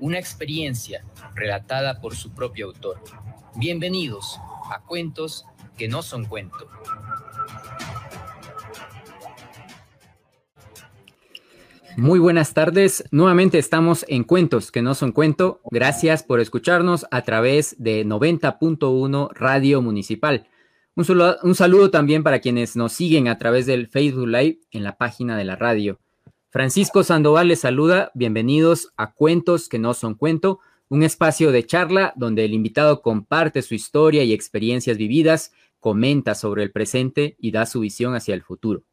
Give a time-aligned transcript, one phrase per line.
[0.00, 3.00] una experiencia relatada por su propio autor.
[3.56, 4.38] Bienvenidos
[4.70, 5.46] a Cuentos
[5.76, 6.68] que no son cuento.
[11.96, 13.04] Muy buenas tardes.
[13.10, 15.60] Nuevamente estamos en Cuentos que no son cuento.
[15.70, 20.46] Gracias por escucharnos a través de 90.1 Radio Municipal.
[20.94, 24.84] Un saludo, un saludo, también para quienes nos siguen a través del Facebook Live en
[24.84, 25.98] la página de la radio.
[26.56, 28.10] Francisco Sandoval les saluda.
[28.14, 33.60] Bienvenidos a Cuentos que no son cuento, un espacio de charla donde el invitado comparte
[33.60, 38.40] su historia y experiencias vividas, comenta sobre el presente y da su visión hacia el
[38.40, 38.84] futuro.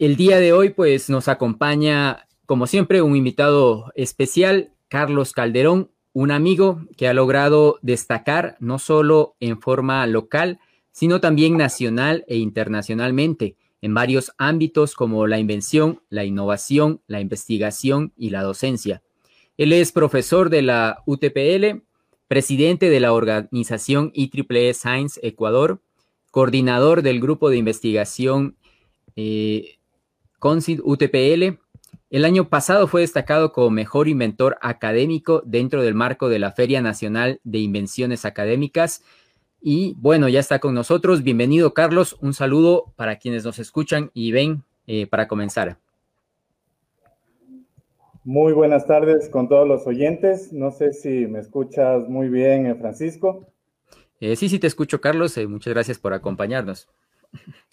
[0.00, 6.32] El día de hoy, pues nos acompaña, como siempre, un invitado especial, Carlos Calderón, un
[6.32, 10.58] amigo que ha logrado destacar no solo en forma local,
[10.90, 18.12] sino también nacional e internacionalmente en varios ámbitos como la invención, la innovación, la investigación
[18.16, 19.02] y la docencia.
[19.58, 21.82] Él es profesor de la UTPL,
[22.28, 25.82] presidente de la organización IEEE Science Ecuador,
[26.30, 28.56] coordinador del grupo de investigación
[29.16, 29.76] eh,
[30.38, 31.58] CONCID UTPL.
[32.08, 36.80] El año pasado fue destacado como mejor inventor académico dentro del marco de la Feria
[36.80, 39.02] Nacional de Invenciones Académicas.
[39.62, 41.22] Y bueno, ya está con nosotros.
[41.22, 42.18] Bienvenido, Carlos.
[42.20, 45.78] Un saludo para quienes nos escuchan y ven eh, para comenzar.
[48.24, 50.52] Muy buenas tardes con todos los oyentes.
[50.52, 53.46] No sé si me escuchas muy bien, eh, Francisco.
[54.20, 55.38] Eh, sí, sí, te escucho, Carlos.
[55.48, 56.88] muchas gracias por acompañarnos.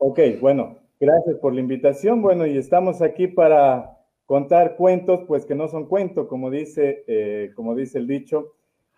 [0.00, 2.22] Ok, bueno, Gracias por la invitación.
[2.22, 7.52] Bueno, y estamos aquí para contar cuentos, pues que no son cuentos, como dice, eh,
[7.54, 8.54] como dice el dicho,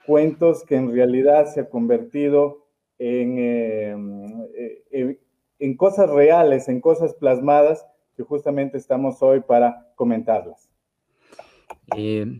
[0.06, 2.66] cuentos que en realidad se ha convertido
[2.98, 5.18] en, eh, eh,
[5.58, 10.68] en cosas reales, en cosas plasmadas, que justamente estamos hoy para comentarlas.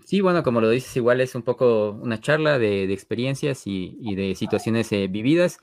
[0.05, 4.15] sí, bueno, como lo dices, igual es un poco una charla de, experiencias y, y,
[4.15, 5.59] de situaciones vividas.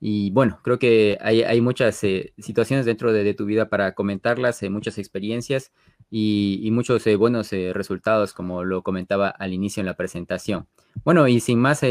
[0.00, 4.70] Y bueno, creo que hay, muchas eh, situaciones dentro de, tu vida para comentarlas, eh,
[4.70, 5.72] muchas experiencias
[6.10, 10.66] y, muchos eh, buenos resultados, como lo comentaba al inicio en la presentación.
[11.04, 11.82] Bueno, y sin más,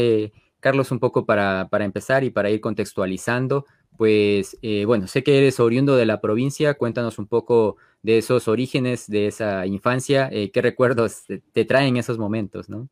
[0.60, 3.64] Carlos, un poco para, empezar y para ir contextualizando,
[3.96, 9.08] pues bueno, sé que eres oriundo de la provincia, cuéntanos un poco de esos orígenes,
[9.08, 12.88] de esa infancia, qué recuerdos te, traen esos momentos, ¿no?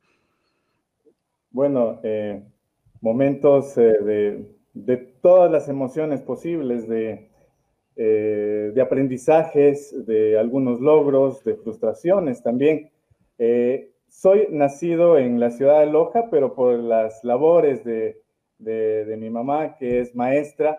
[1.50, 2.00] Bueno,
[3.00, 7.28] momentos de todas las emociones posibles, de,
[7.96, 12.90] eh, de aprendizajes, de algunos logros, de frustraciones también.
[13.38, 18.20] Eh, soy nacido en la ciudad de Loja, pero por las labores de,
[18.58, 20.78] de, mi mamá, que es maestra,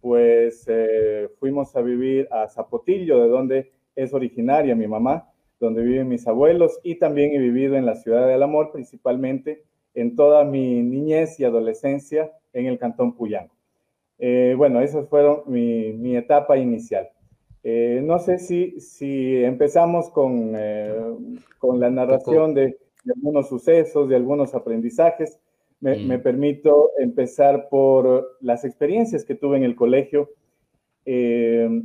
[0.00, 6.08] pues eh, fuimos a vivir a Zapotillo, de donde es originaria mi mamá, donde viven
[6.08, 9.64] mis abuelos, y también he vivido en la ciudad del amor, principalmente
[9.94, 13.57] en toda mi niñez y adolescencia en el Cantón Puyango.
[14.18, 17.08] Eh, bueno, esa fueron mi, etapa inicial.
[17.62, 20.92] Eh, no sé si, si empezamos con, eh,
[21.58, 22.78] con la narración de,
[23.14, 25.38] algunos sucesos, de algunos aprendizajes.
[25.80, 30.28] Me, me, permito empezar por las experiencias que tuve en el colegio.
[31.06, 31.84] hay,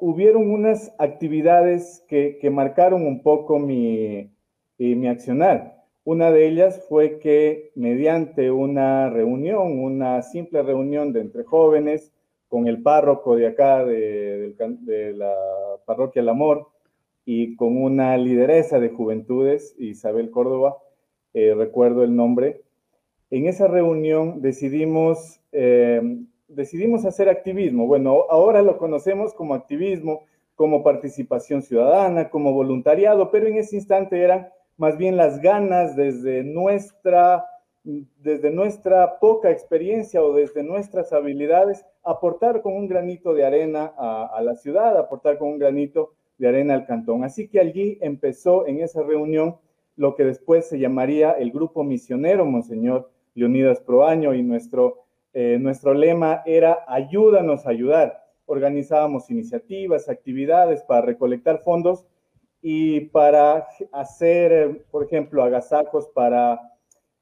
[0.00, 4.30] hubieron unas actividades que, que marcaron un poco mi,
[4.78, 5.83] mi accionar.
[6.04, 12.12] Una de ellas fue que mediante una reunión, una simple reunión de entre jóvenes,
[12.48, 14.54] con el párroco de acá, de,
[15.16, 15.34] la
[15.86, 16.68] parroquia El Amor,
[17.24, 20.76] y con una lideresa de juventudes, Isabel Córdoba,
[21.32, 22.60] eh, recuerdo el nombre,
[23.30, 26.02] en esa reunión decidimos, eh,
[26.48, 27.86] decidimos hacer activismo.
[27.86, 30.24] Bueno, ahora lo conocemos como activismo,
[30.54, 36.42] como participación ciudadana, como voluntariado, pero en ese instante eran más bien las ganas desde
[36.42, 37.44] nuestra,
[37.82, 44.40] desde nuestra poca experiencia o desde nuestras habilidades, aportar con un granito de arena a,
[44.42, 47.24] la ciudad, aportar con un granito de arena al cantón.
[47.24, 49.56] Así que allí empezó en esa reunión
[49.96, 55.94] lo que después se llamaría el Grupo Misionero Monseñor Leonidas Proaño y nuestro, eh, nuestro
[55.94, 58.24] lema era ayúdanos a ayudar.
[58.46, 62.04] Organizábamos iniciativas, actividades para recolectar fondos
[62.66, 66.58] y para hacer, por ejemplo, agasajos para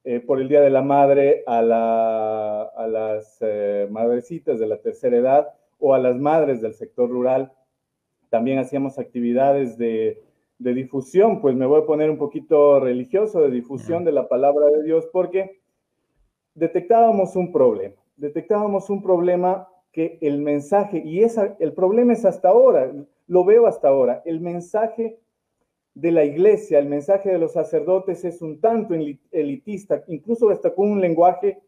[0.04, 5.48] eh, por el Día de la Madre a, las eh, madrecitas de la tercera edad
[5.80, 7.52] o a las madres del sector rural.
[8.30, 10.22] También hacíamos actividades de,
[10.60, 14.66] de difusión, pues me voy a poner un poquito religioso, de difusión de la palabra
[14.66, 15.60] de Dios, porque
[16.54, 22.50] detectábamos un problema, detectábamos un problema que el mensaje, y esa, el problema es hasta
[22.50, 22.92] ahora,
[23.26, 25.18] lo veo hasta ahora, el mensaje
[25.94, 28.94] de la iglesia, el mensaje de los sacerdotes es un tanto
[29.30, 31.60] elitista, incluso hasta con un lenguaje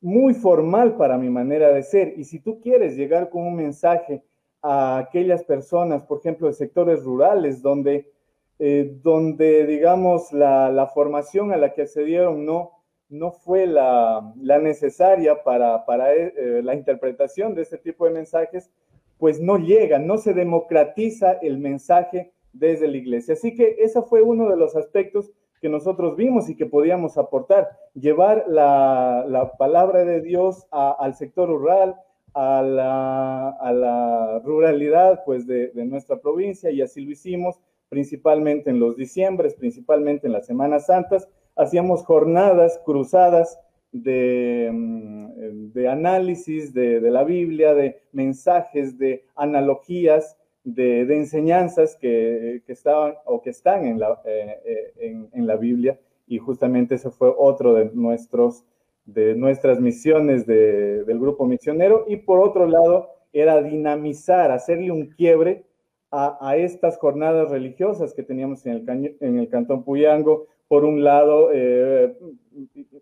[0.00, 2.14] muy formal para mi manera de ser.
[2.16, 4.22] Y si tú quieres llegar con un mensaje
[4.62, 8.10] a aquellas personas, por ejemplo, de sectores rurales, donde,
[8.58, 12.72] eh, donde digamos, la, formación a la que accedieron no,
[13.08, 14.32] no fue la,
[14.62, 18.70] necesaria para, para eh, la interpretación de ese tipo de mensajes,
[19.18, 23.34] pues no llega, no se democratiza el mensaje desde la iglesia.
[23.34, 27.68] Así que ese fue uno de los aspectos que nosotros vimos y que podíamos aportar,
[27.94, 31.96] llevar la, palabra de Dios al sector rural,
[32.34, 37.58] a la, ruralidad pues, de, nuestra provincia y así lo hicimos,
[37.88, 43.58] principalmente en los diciembres, principalmente en las Semanas Santas, hacíamos jornadas cruzadas
[43.92, 53.40] de, mm, análisis de la Biblia, de mensajes, de analogías, de, enseñanzas que, estaban o
[53.40, 55.98] que están en la, eh, eh, en, la Biblia.
[56.26, 58.64] Y justamente ese fue otro de, nuestros,
[59.04, 62.04] de nuestras misiones del grupo misionero.
[62.08, 65.64] Y por otro lado era dinamizar, hacerle un quiebre
[66.10, 70.46] a, estas jornadas religiosas que teníamos en el, en el Cantón Puyango.
[70.66, 72.16] Por un lado, eh,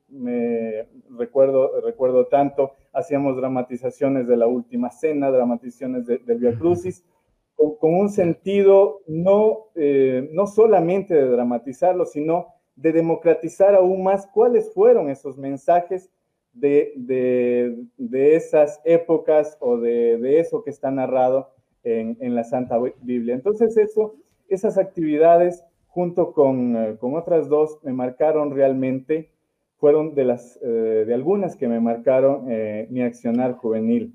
[0.09, 7.05] me recuerdo, recuerdo tanto, hacíamos dramatizaciones de la Última Cena, dramatizaciones del Via Crucis,
[7.57, 14.73] con, un sentido no, eh, no solamente de dramatizarlo, sino de democratizar aún más cuáles
[14.73, 16.11] fueron esos mensajes
[16.53, 21.51] de, de, esas épocas o de, eso que está narrado
[21.83, 23.35] en, en, la Santa Biblia.
[23.35, 24.15] Entonces eso,
[24.49, 29.31] esas actividades junto con, eh, con otras dos me marcaron realmente
[29.77, 34.15] fueron de, las, eh, de algunas que me marcaron eh, mi accionar juvenil.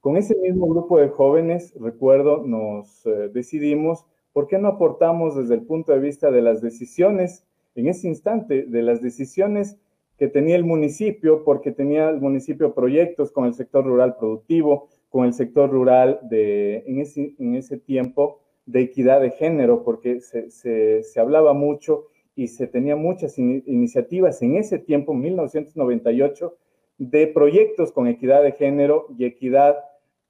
[0.00, 5.54] Con ese mismo grupo de jóvenes, recuerdo, nos eh, decidimos, ¿por qué no aportamos desde
[5.54, 9.78] el punto de vista de las decisiones, en ese instante, de las decisiones
[10.16, 15.24] que tenía el municipio, porque tenía el municipio proyectos con el sector rural productivo, con
[15.24, 20.50] el sector rural de, en, ese, en ese tiempo de equidad de género, porque se,
[20.50, 22.04] se, se hablaba mucho
[22.34, 26.56] y se tenía muchas iniciativas en ese tiempo, 1998,
[26.98, 29.78] de proyectos con equidad de género y equidad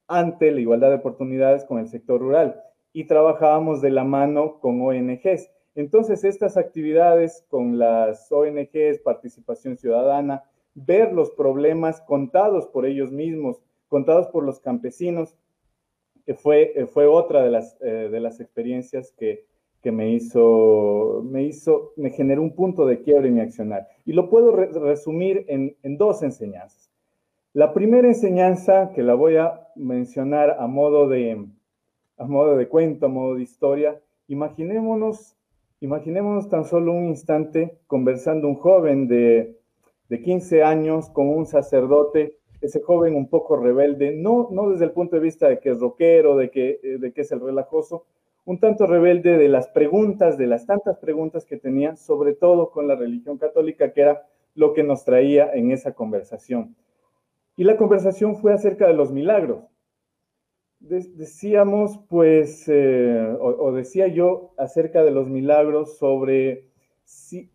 [0.06, 2.62] ante la igualdad de oportunidades con el sector rural.
[2.92, 5.50] Y trabajábamos de la mano con ONGs.
[5.74, 10.44] Entonces, estas actividades con las ONGs, participación ciudadana,
[10.74, 15.36] ver los problemas contados por ellos mismos, contados por los campesinos,
[16.36, 19.49] fue, fue otra de las, eh, de las experiencias que,
[19.82, 23.88] que me hizo, me hizo, me generó un punto de quiebre en mi accionar.
[24.04, 26.90] Y lo puedo resumir en, dos enseñanzas.
[27.52, 31.46] La primera enseñanza, que la voy a mencionar a modo de,
[32.18, 35.36] a modo de cuento, a modo de historia, imaginémonos,
[35.80, 39.58] imaginémonos tan solo un instante conversando un joven de,
[40.08, 44.92] de 15 años con un sacerdote, ese joven un poco rebelde, no, no desde el
[44.92, 48.04] punto de vista de que es rockero, de que, de que es el relajoso,
[48.50, 52.88] un tanto rebelde de las preguntas, de las tantas preguntas que tenía, sobre todo con
[52.88, 54.26] la religión católica, que era
[54.56, 56.74] lo que nos traía en esa conversación.
[57.54, 59.62] Y la conversación fue acerca de los milagros.
[60.80, 66.64] decíamos, pues, eh, o, decía yo acerca de los milagros sobre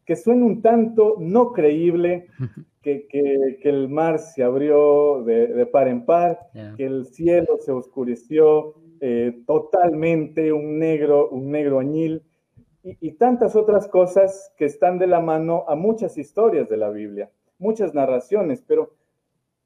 [0.05, 2.27] que suena un tanto no creíble
[2.81, 6.39] que, el mar se abrió de, par en par,
[6.77, 8.75] que el cielo se oscureció,
[9.07, 12.23] eh, totalmente un negro, un negro añil
[12.81, 17.29] y, tantas otras cosas que están de la mano a muchas historias de la Biblia,
[17.59, 18.95] muchas narraciones, pero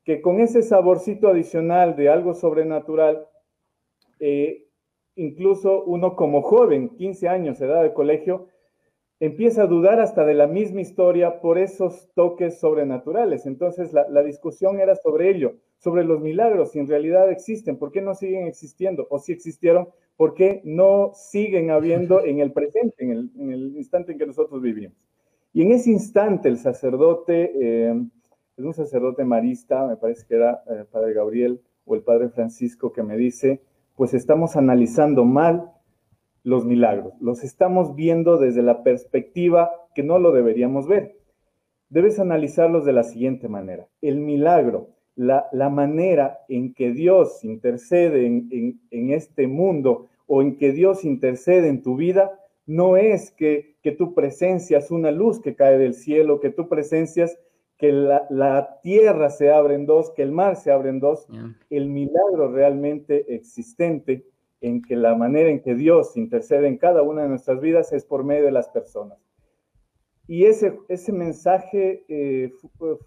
[0.03, 3.27] que con ese saborcito adicional de algo sobrenatural,
[4.19, 4.67] eh,
[5.15, 8.47] incluso uno como joven, 15 años, edad de colegio,
[9.19, 13.45] empieza a dudar hasta de la misma historia por esos toques sobrenaturales.
[13.45, 17.91] Entonces la, la discusión era sobre ello sobre los milagros, si en realidad existen, por
[17.91, 22.95] qué no siguen existiendo, o si existieron, por qué no siguen habiendo en el presente,
[23.03, 24.97] en el, instante en que nosotros vivimos.
[25.53, 27.93] Y en ese instante el sacerdote, eh,
[28.57, 32.29] es un sacerdote marista, me parece que era el eh, padre Gabriel o el padre
[32.29, 33.61] Francisco, que me dice,
[33.95, 35.71] pues estamos analizando mal
[36.43, 41.17] los milagros, los estamos viendo desde la perspectiva que no lo deberíamos ver.
[41.89, 43.87] debes analizarlos de la siguiente manera.
[44.01, 51.03] El milagro, la, manera en que Dios intercede en, este mundo o en que Dios
[51.03, 55.77] intercede en tu vida, no es que, que tu presencia es una luz que cae
[55.77, 57.39] del cielo, que tu presencia es
[57.79, 61.27] que la, tierra se abre en dos, que el mar se abre en dos.
[61.69, 64.25] El milagro realmente existente
[64.61, 68.05] en que la manera en que Dios intercede en cada una de nuestras vidas es
[68.05, 69.17] por medio de las personas.
[70.27, 72.51] Y ese, ese mensaje eh,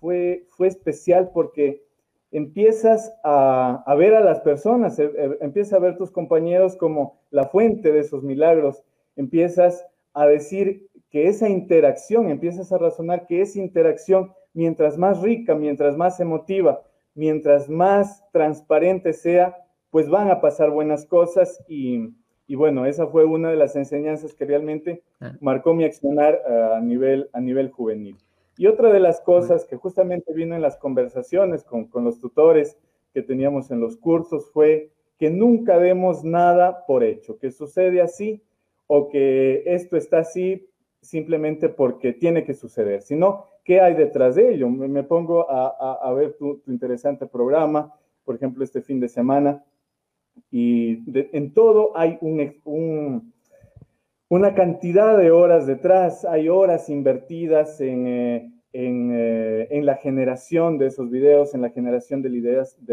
[0.00, 1.84] fue, fue especial porque
[2.32, 7.46] empiezas a, ver a las personas, eh, eh, empiezas a ver tus compañeros como la
[7.46, 8.82] fuente de esos milagros,
[9.16, 15.54] empiezas a decir que esa interacción, empiezas a razonar que esa interacción, mientras más rica,
[15.54, 16.82] mientras más emotiva,
[17.14, 19.54] mientras más transparente sea,
[19.92, 22.14] pues van a pasar buenas cosas y,
[22.48, 25.36] bueno, esa fue una de las enseñanzas que realmente ah.
[25.40, 28.16] marcó mi accionar a, nivel, a nivel juvenil.
[28.56, 32.78] Y otra de las cosas que justamente vino en las conversaciones con, con los tutores
[33.12, 38.42] que teníamos en los cursos fue que nunca demos nada por hecho, que sucede así
[38.86, 40.68] o que esto está así
[41.02, 44.70] simplemente porque tiene que suceder, sino qué hay detrás de ello.
[44.70, 47.94] Me, pongo a, a, ver tu, tu, interesante programa,
[48.24, 49.62] por ejemplo, este fin de semana,
[50.50, 50.98] y
[51.36, 53.32] en todo hay un,
[54.28, 60.86] una cantidad de horas detrás, hay horas invertidas en, eh, eh, en, la generación de
[60.86, 62.30] esos videos, en la generación de,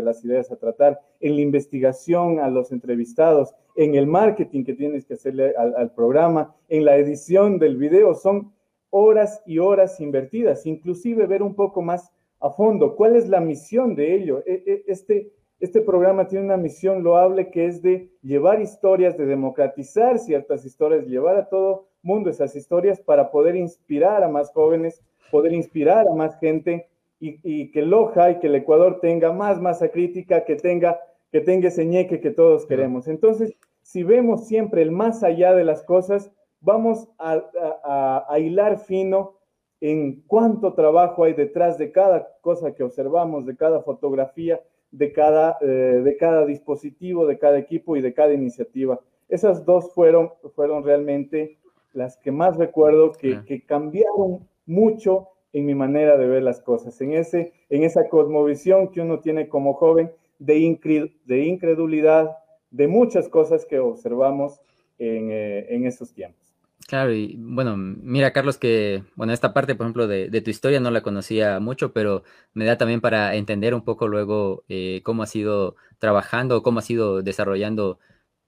[0.01, 5.05] las ideas a tratar, en la investigación a los entrevistados, en el marketing que tienes
[5.05, 8.13] que hacerle al, programa, en la edición del video.
[8.13, 8.51] Son
[8.89, 13.95] horas y horas invertidas, inclusive ver un poco más a fondo cuál es la misión
[13.95, 14.43] de ello.
[14.45, 19.25] E, e, este, este programa tiene una misión loable que es de llevar historias, de
[19.25, 25.01] democratizar ciertas historias, llevar a todo mundo esas historias para poder inspirar a más jóvenes,
[25.31, 26.87] poder inspirar a más gente
[27.19, 31.01] y, que Loja y que el Ecuador tenga más masa crítica, que tenga,
[31.31, 33.09] que tenga ese ñeque que todos queremos.
[33.09, 39.35] Entonces, si vemos siempre el más allá de las cosas, vamos a, a hilar fino
[39.81, 45.57] en cuánto trabajo hay detrás de cada cosa que observamos, de cada fotografía, de cada,
[45.61, 45.65] eh,
[46.03, 48.99] de cada dispositivo, de cada equipo y de cada iniciativa.
[49.27, 51.57] Esas dos fueron, fueron realmente
[51.93, 56.99] las que más recuerdo que, que cambiaron mucho en mi manera de ver las cosas,
[57.01, 62.37] en, ese, en esa cosmovisión que uno tiene como joven de, de incredulidad,
[62.69, 64.61] de muchas cosas que observamos
[64.99, 66.48] en, eh, en esos tiempos.
[66.89, 70.89] Claro, y bueno, mira, Carlos, que, bueno, esta parte, por ejemplo, de, tu historia no
[70.89, 72.23] la conocía mucho, pero
[72.55, 76.89] me da también para entender un poco luego eh, cómo has ido trabajando, cómo has
[76.89, 77.99] ido desarrollando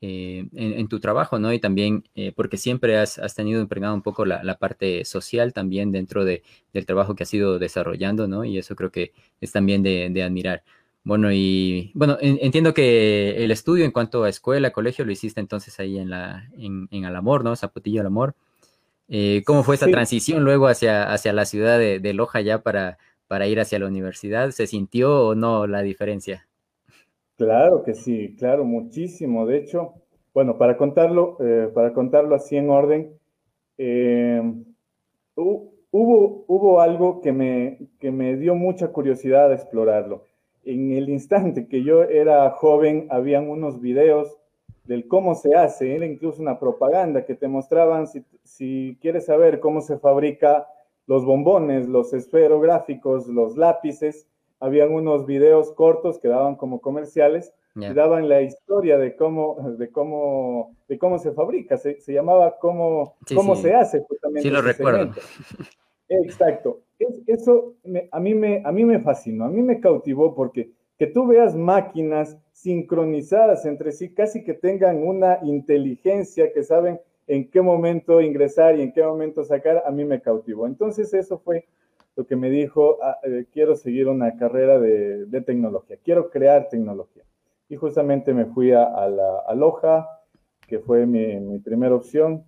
[0.01, 1.53] eh, en, tu trabajo, ¿no?
[1.53, 6.25] Y también eh, porque siempre has, tenido impregnado un poco la, parte social también dentro
[6.25, 6.41] de,
[6.73, 8.43] del trabajo que has ido desarrollando, ¿no?
[8.43, 10.63] Y eso creo que es también de admirar.
[11.03, 15.79] Bueno, y bueno, entiendo que el estudio en cuanto a escuela, colegio, lo hiciste entonces
[15.79, 17.55] ahí en la, en, en Alamor, ¿no?
[17.55, 18.35] Zapotillo Alamor.
[19.09, 23.47] Eh, ¿Cómo fue esa transición luego hacia, hacia la ciudad de, Loja ya para, para
[23.47, 24.51] ir hacia la universidad?
[24.51, 26.47] ¿Se sintió o no la diferencia?
[27.35, 29.47] Claro que sí, claro, muchísimo.
[29.47, 29.95] De hecho,
[30.35, 33.11] bueno, para contarlo, eh, para contarlo así en orden,
[33.79, 34.41] eh,
[35.35, 40.30] hubo, hubo algo que me, que me dio mucha curiosidad de explorarlo
[40.63, 44.37] en el instante que yo era joven, habían unos videos
[44.85, 48.07] del cómo se hace, era incluso una propaganda que te mostraban
[48.43, 50.67] si, quieres saber cómo se fabrica
[51.07, 54.27] los bombones, los esferográficos, los lápices,
[54.59, 59.89] habían unos videos cortos que daban como comerciales y daban la historia de cómo, de
[59.91, 64.41] cómo, de cómo se fabrica, se, llamaba cómo, cómo se hace justamente.
[64.41, 65.13] Sí, lo recuerdo.
[66.11, 66.81] Exacto.
[67.25, 67.75] eso
[68.11, 71.55] a, mí me, a mí me fascinó, a mí me cautivó porque que tú veas
[71.55, 78.77] máquinas sincronizadas entre sí, casi que tengan una inteligencia, que saben en qué momento ingresar
[78.77, 80.67] y en qué momento sacar, a mí me cautivó.
[80.67, 81.65] Entonces eso fue
[82.15, 87.23] lo que me dijo, ah, eh, quiero seguir una carrera de, tecnología, quiero crear tecnología.
[87.69, 90.07] Y justamente me fui a, la Loja,
[90.67, 92.43] que fue mi, primera opción,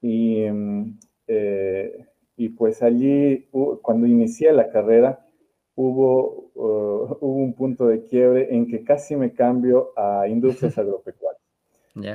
[0.00, 2.06] y mm, eh,
[2.40, 3.48] y pues allí,
[3.82, 5.26] cuando inicié la carrera,
[5.74, 11.42] hubo, uh, hubo un punto de quiebre en que casi me cambio a industrias agropecuarias.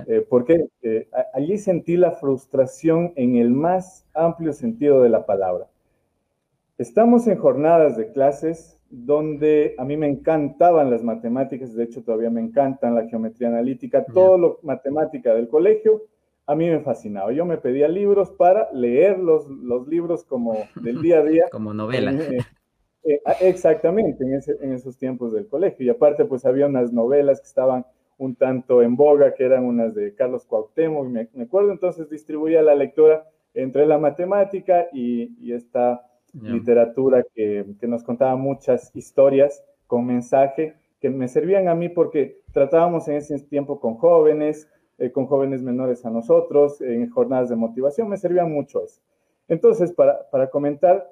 [0.08, 5.67] Eh, porque eh, allí sentí la frustración en el más amplio sentido de la palabra.
[6.79, 12.32] Estamos en jornadas de clases donde a mí me encantaban las matemáticas, de hecho todavía
[12.32, 16.01] me encantan la geometría analítica, todo lo matemática del colegio,
[16.48, 17.32] a mí me fascinaba.
[17.32, 21.46] Yo me pedía libros para leer los, los libros como del día a día.
[21.52, 22.12] como novela.
[23.04, 25.86] Eh, ah, exactamente, en, esos tiempos del colegio.
[25.86, 27.86] Y aparte, pues había unas novelas que estaban
[28.18, 32.62] un tanto en boga, que eran unas de Carlos Cuauhtémoc, me, me acuerdo, entonces distribuía
[32.62, 36.02] la lectura entre la matemática y, esta
[36.34, 42.42] literatura que, que, nos contaba muchas historias con mensaje que me servían a mí porque
[42.52, 47.58] tratábamos en ese tiempo con jóvenes, eh, con jóvenes menores a nosotros, en jornadas de
[47.58, 49.02] motivación, me servían mucho eso.
[49.50, 51.12] Entonces, para, para comentar,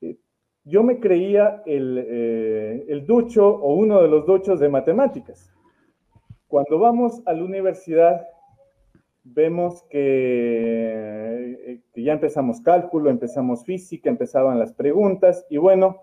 [0.00, 0.16] eh,
[0.64, 5.48] yo me creía el, eh, el ducho o uno de los duchos de matemáticas.
[6.48, 8.26] Cuando vamos a la universidad,
[9.22, 16.02] vemos que, ya empezamos cálculo, empezamos física, empezaban las preguntas y bueno,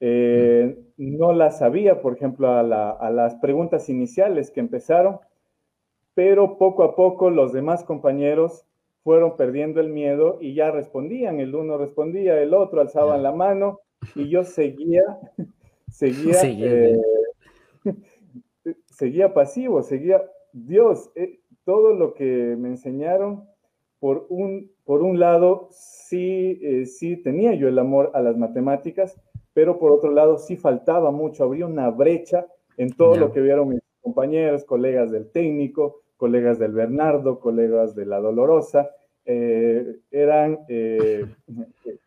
[0.00, 2.62] no las sabía, por ejemplo, a,
[3.10, 5.20] las preguntas iniciales que empezaron,
[6.14, 8.64] pero poco a poco los demás compañeros
[9.02, 13.80] fueron perdiendo el miedo y ya respondían, el uno respondía, el otro alzaban la mano
[14.14, 15.02] y yo seguía,
[15.90, 17.00] seguía, eh,
[18.86, 23.48] seguía pasivo, seguía, Dios, eh, todo lo que me enseñaron,
[24.00, 29.20] por un, por un lado, sí, eh, sí tenía yo el amor a las matemáticas,
[29.52, 33.68] pero por otro lado sí faltaba mucho, habría una brecha en todo lo que vieron
[33.68, 38.90] mis compañeros, colegas del técnico, colegas del Bernardo, colegas de la Dolorosa,
[39.24, 41.24] eh, eran, eh,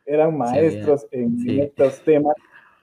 [0.05, 2.35] eran maestros en, estos temas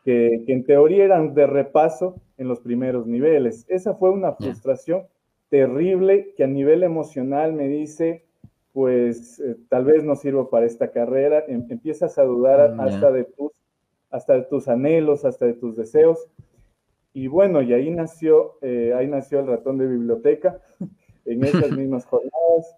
[0.05, 3.67] que, en teoría eran de repaso en los primeros niveles.
[3.69, 5.03] Esa fue una frustración
[5.51, 8.25] terrible que a nivel emocional me dice,
[8.73, 13.11] pues eh, tal vez no sirvo para esta carrera, em, empiezas a dudar mm, hasta,
[13.11, 13.53] de tus,
[14.11, 16.29] hasta de tus anhelos, hasta de tus deseos.
[17.13, 20.61] Y bueno, y ahí nació, ahí nació el ratón de biblioteca,
[21.25, 22.77] en esas mismas jornadas,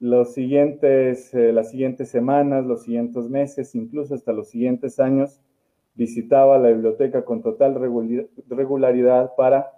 [0.00, 5.40] los siguientes, eh, las siguientes semanas, los siguientes meses, incluso hasta los siguientes años,
[5.94, 7.74] visitaba la biblioteca con total
[8.48, 9.72] regularidad para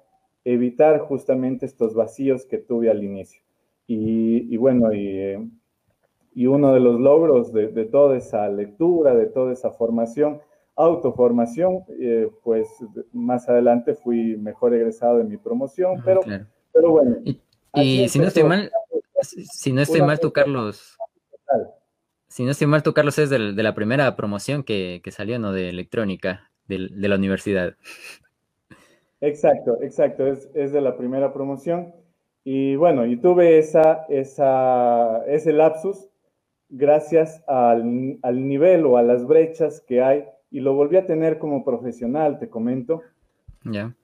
[0.44, 3.42] evitar justamente estos vacíos que tuve al inicio.
[3.86, 10.40] Y, bueno, y, uno de los logros de, toda esa lectura, de toda esa formación,
[10.84, 12.68] autoformación, eh, pues
[13.12, 16.20] más adelante fui mejor egresado en mi promoción, pero,
[16.72, 17.16] pero bueno.
[17.74, 18.70] Y si no estoy mal,
[19.22, 20.96] si no estoy mal, tú, Carlos.
[22.28, 25.52] Si no estoy mal, tú, Carlos, es de, la primera promoción que, salió, ¿no?
[25.52, 27.74] De electrónica, de, la universidad.
[29.20, 31.94] Exacto, exacto, es, de la primera promoción.
[32.44, 36.08] Y bueno, y tuve esa, esa, ese lapsus
[36.70, 41.38] gracias al, al nivel o a las brechas que hay, y lo volví a tener
[41.38, 43.02] como profesional, te comento.
[43.64, 43.94] Ya.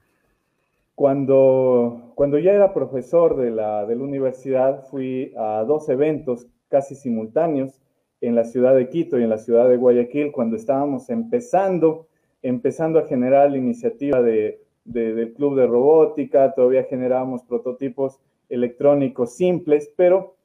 [0.94, 6.94] Cuando, cuando ya era profesor de la, de la universidad, fui a dos eventos casi
[6.94, 7.80] simultáneos
[8.20, 12.06] en la ciudad de Quito y en la ciudad de Guayaquil, cuando estábamos empezando,
[12.42, 19.92] empezando a generar la iniciativa de, del club de robótica, todavía generábamos prototipos electrónicos simples,
[19.96, 20.37] pero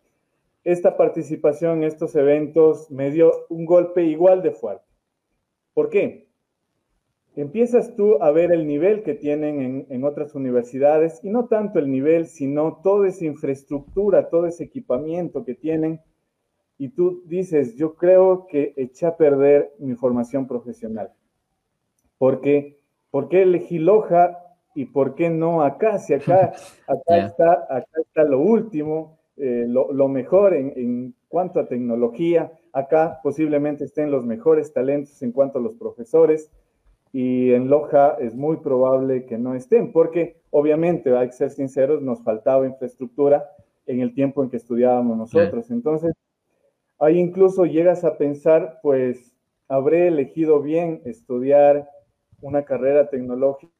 [0.64, 4.91] esta participación en estos eventos me dio un golpe igual de fuerte.
[5.74, 6.32] ¿Por qué?
[7.36, 11.90] empiezas tú a ver el nivel que tienen en, otras universidades y no tanto el
[11.90, 16.02] nivel, sino toda esa infraestructura, todo ese equipamiento que tienen.
[16.78, 21.12] Y tú dices, yo creo que eché a perder mi formación profesional.
[22.18, 22.80] Porque,
[23.12, 24.38] ¿por qué elegí Loja
[24.76, 26.00] y por qué no acá?
[26.00, 26.54] Si acá,
[26.88, 32.52] acá, está, acá está lo último, eh, lo, mejor en, en cuanto a tecnología.
[32.74, 36.52] Acá posiblemente estén los mejores talentos en cuanto a los profesores
[37.14, 42.02] y en Loja es muy probable que no estén, porque obviamente, hay que ser sinceros,
[42.02, 43.50] nos faltaba infraestructura
[43.86, 45.72] en el tiempo en que estudiábamos nosotros.
[45.72, 46.14] Entonces,
[47.00, 49.36] ahí incluso llegas a pensar, pues,
[49.68, 51.90] habré elegido bien estudiar
[52.42, 53.74] una carrera tecnológica.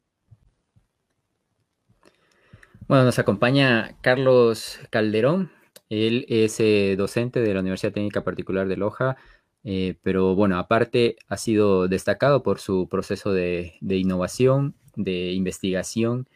[2.88, 5.50] Bueno, nos acompaña Carlos Calderón.
[5.92, 9.18] Él es eh, docente de la Universidad Técnica Particular de Loja,
[9.62, 16.26] eh, pero bueno, aparte ha sido destacado por su proceso de, innovación, de investigación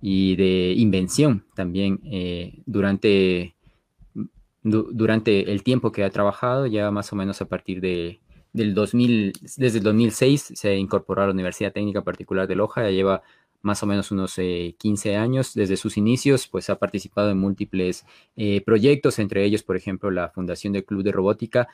[0.00, 3.56] y de invención también eh, durante,
[4.62, 8.20] durante el tiempo que ha trabajado, ya más o menos a partir de,
[8.52, 12.90] del 2000, desde el 2006 se incorporó a la Universidad Técnica Particular de Loja, ya
[12.90, 13.22] lleva
[13.62, 15.54] más o menos unos 15 eh, años.
[15.54, 18.04] Desde sus inicios, pues ha participado en múltiples
[18.64, 21.68] proyectos, entre ellos, por ejemplo, la Fundación del Club de Robótica,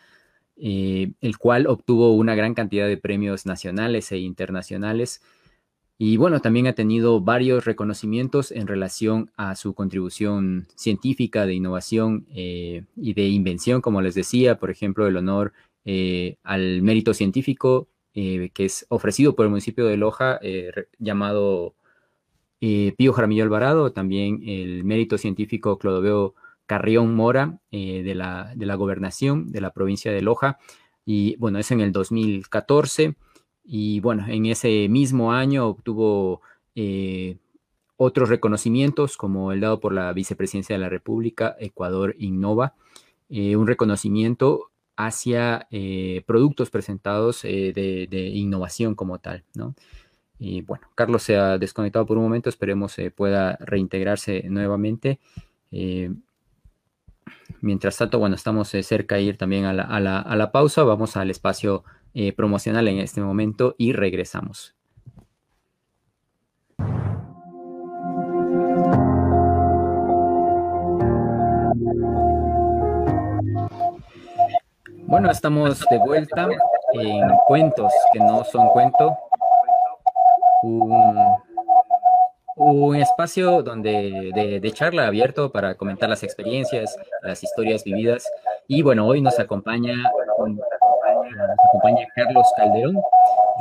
[0.61, 5.23] eh, el cual obtuvo una gran cantidad de premios nacionales e internacionales.
[5.99, 12.27] Y bueno, también ha tenido varios reconocimientos en relación a su contribución científica, de innovación
[12.31, 15.53] eh, y de invención, como les decía, por ejemplo, el honor
[15.85, 20.41] eh, al mérito científico que es ofrecido por el municipio de Loja,
[20.99, 21.75] llamado
[22.59, 26.35] Pío Jaramillo Alvarado, también el mérito científico Clodoveo
[26.67, 30.59] Carrión Mora de, la, de la gobernación de la provincia de Loja.
[31.11, 33.15] Y bueno, es en el 2014.
[33.65, 36.43] Y bueno, en ese mismo año obtuvo
[36.75, 37.37] eh,
[37.97, 42.75] otros reconocimientos, como el dado por la Vicepresidencia de la República, Ecuador Innova,
[43.29, 49.75] eh, un reconocimiento hacia eh, productos presentados de, innovación como tal, ¿no?
[50.39, 55.21] Y bueno, Carlos se ha desconectado por un momento, esperemos pueda reintegrarse nuevamente.
[57.61, 61.31] mientras tanto, bueno, estamos cerca de ir también a la, a la pausa, vamos al
[61.31, 61.85] espacio
[62.15, 64.78] eh, promocional en este momento y regresamos.
[75.09, 76.47] Bueno, estamos de vuelta
[76.93, 79.17] en cuentos que no son cuento.
[82.57, 88.31] Un, espacio donde de, charla abierto para comentar las experiencias, las historias vividas.
[88.67, 92.99] Y bueno, hoy nos acompaña nos acompaña Carlos Calderón,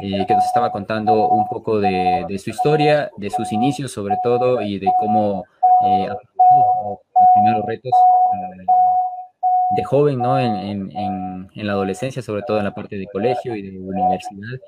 [0.01, 4.61] eh, que nos estaba contando un poco de, su historia, de sus inicios sobre todo,
[4.61, 5.45] y de cómo
[5.85, 6.99] eh, los
[7.35, 8.65] primeros retos eh,
[9.75, 10.39] de joven, ¿no?
[10.39, 10.89] En,
[11.55, 14.59] la adolescencia, sobre todo en la parte de colegio y de universidad,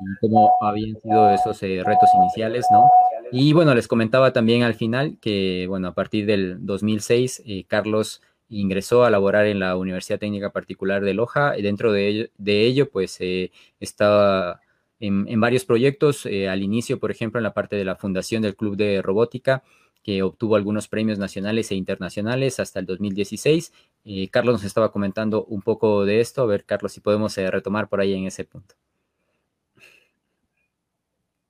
[0.00, 2.88] y cómo habían sido esos retos iniciales, ¿no?
[3.30, 9.04] Y bueno, les comentaba también al final que, bueno, a partir del 2006, Carlos ingresó
[9.04, 11.56] a laborar en la Universidad Técnica Particular de Loja.
[11.58, 14.60] Y dentro de ello, pues eh, estaba
[15.00, 16.26] en, varios proyectos.
[16.26, 19.62] Eh, al inicio, por ejemplo, en la parte de la fundación del Club de Robótica,
[20.08, 23.74] que obtuvo algunos premios nacionales e internacionales hasta el 2016.
[24.06, 26.40] Eh, Carlos nos estaba comentando un poco de esto.
[26.40, 28.74] A ver, Carlos, si podemos retomar por ahí en ese punto.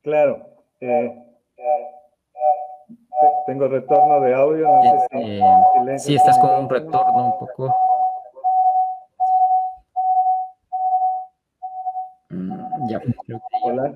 [0.03, 0.45] Claro.
[3.47, 4.67] Tengo retorno de audio.
[4.67, 7.77] No sé si, eh, estás con un retorno un poco.
[12.31, 13.01] Mm, ya,
[13.63, 13.95] Hola.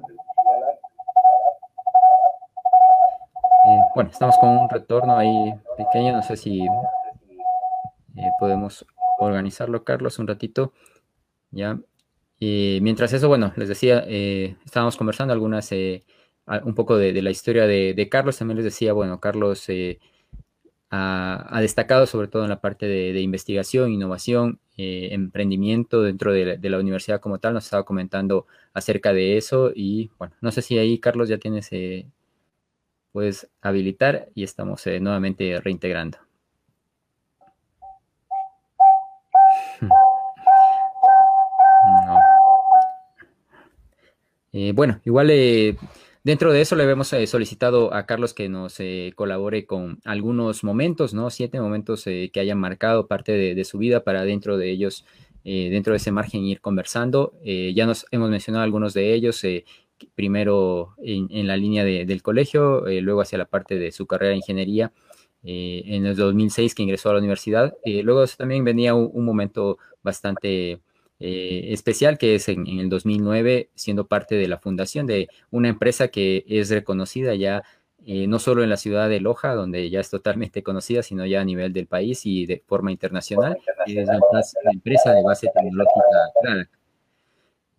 [3.64, 6.12] Eh, bueno, estamos con un retorno ahí pequeño.
[6.12, 8.87] No sé si eh, podemos
[9.18, 10.72] organizarlo, Carlos, un ratito.
[11.50, 11.78] Ya.
[12.40, 14.05] mientras eso, bueno, les decía,
[14.64, 15.70] estábamos conversando algunas
[16.64, 18.38] un poco de, la historia de, Carlos.
[18.38, 20.00] También les decía, bueno, Carlos eh,
[20.90, 26.78] ha, destacado sobre todo en la parte de, investigación, innovación, eh, emprendimiento dentro de la,
[26.78, 27.55] universidad como tal.
[27.55, 31.68] Nos estaba comentando acerca de eso y bueno, no sé si ahí, Carlos, ya tienes,
[31.72, 32.07] eh,
[33.12, 36.18] puedes habilitar y estamos nuevamente reintegrando.
[44.75, 45.31] bueno, igual
[46.25, 50.62] Dentro de eso le hemos eh, solicitado a Carlos que nos eh, colabore con algunos
[50.62, 51.31] momentos, ¿no?
[51.31, 55.05] Siete momentos eh, que hayan marcado parte de, su vida para dentro de ellos,
[55.44, 57.33] dentro de ese margen ir conversando.
[57.42, 59.44] ya nos hemos mencionado algunos de ellos,
[60.14, 64.92] primero en, la línea del colegio, luego hacia la parte de su carrera de ingeniería.
[65.42, 67.74] en el 2006 que ingresó a la universidad.
[67.84, 70.80] luego también venía un momento bastante
[71.24, 76.08] eh, especial que es en, el 2009 siendo parte de la fundación de una empresa
[76.08, 77.62] que es reconocida ya
[78.04, 81.40] eh, no solo en la ciudad de Loja, donde ya es totalmente conocida, sino ya
[81.40, 84.18] a nivel del país y de forma internacional, es la,
[84.72, 86.66] empresa de base tecnológica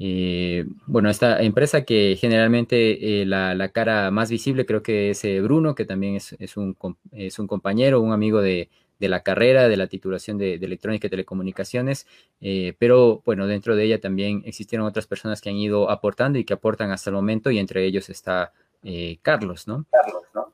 [0.06, 5.86] eh, bueno, esta empresa que generalmente la, cara más visible creo que es Bruno, que
[5.86, 6.76] también es, un,
[7.12, 8.70] es un compañero, un amigo de,
[9.04, 12.08] de la carrera de la titulación de, electrónica y telecomunicaciones,
[12.40, 16.46] eh, pero bueno, dentro de ella también existieron otras personas que han ido aportando y
[16.46, 19.86] que aportan hasta el momento y entre ellos está eh, Carlos, ¿no?
[19.92, 20.54] Carlos, ¿no?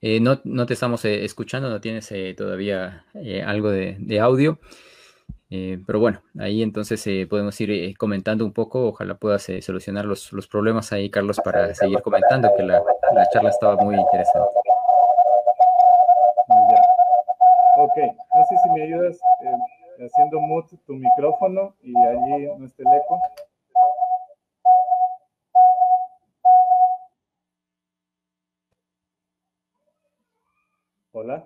[0.00, 3.04] Eh, no, no, te estamos escuchando, no tienes todavía
[3.44, 4.60] algo de audio.
[5.50, 10.04] Eh, pero bueno, ahí entonces eh, podemos ir eh, comentando un poco, ojalá puedas solucionar
[10.04, 12.82] los, los, problemas ahí, Carlos, para seguir comentando, que la,
[13.14, 14.58] la charla estaba muy interesante.
[17.78, 19.18] Ok, no sé si me ayudas
[20.04, 23.20] haciendo mute tu micrófono y allí no esté el eco.
[31.20, 31.44] Hola.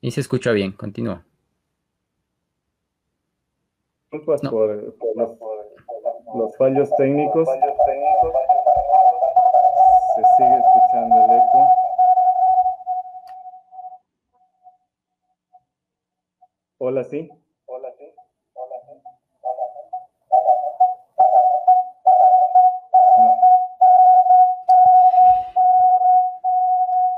[0.00, 1.24] Y se escucha bien, continúa.
[4.10, 4.68] Disculpas por,
[6.34, 7.48] los, fallos técnicos.
[10.16, 11.68] Se sigue escuchando el eco.
[16.78, 17.30] Hola, sí.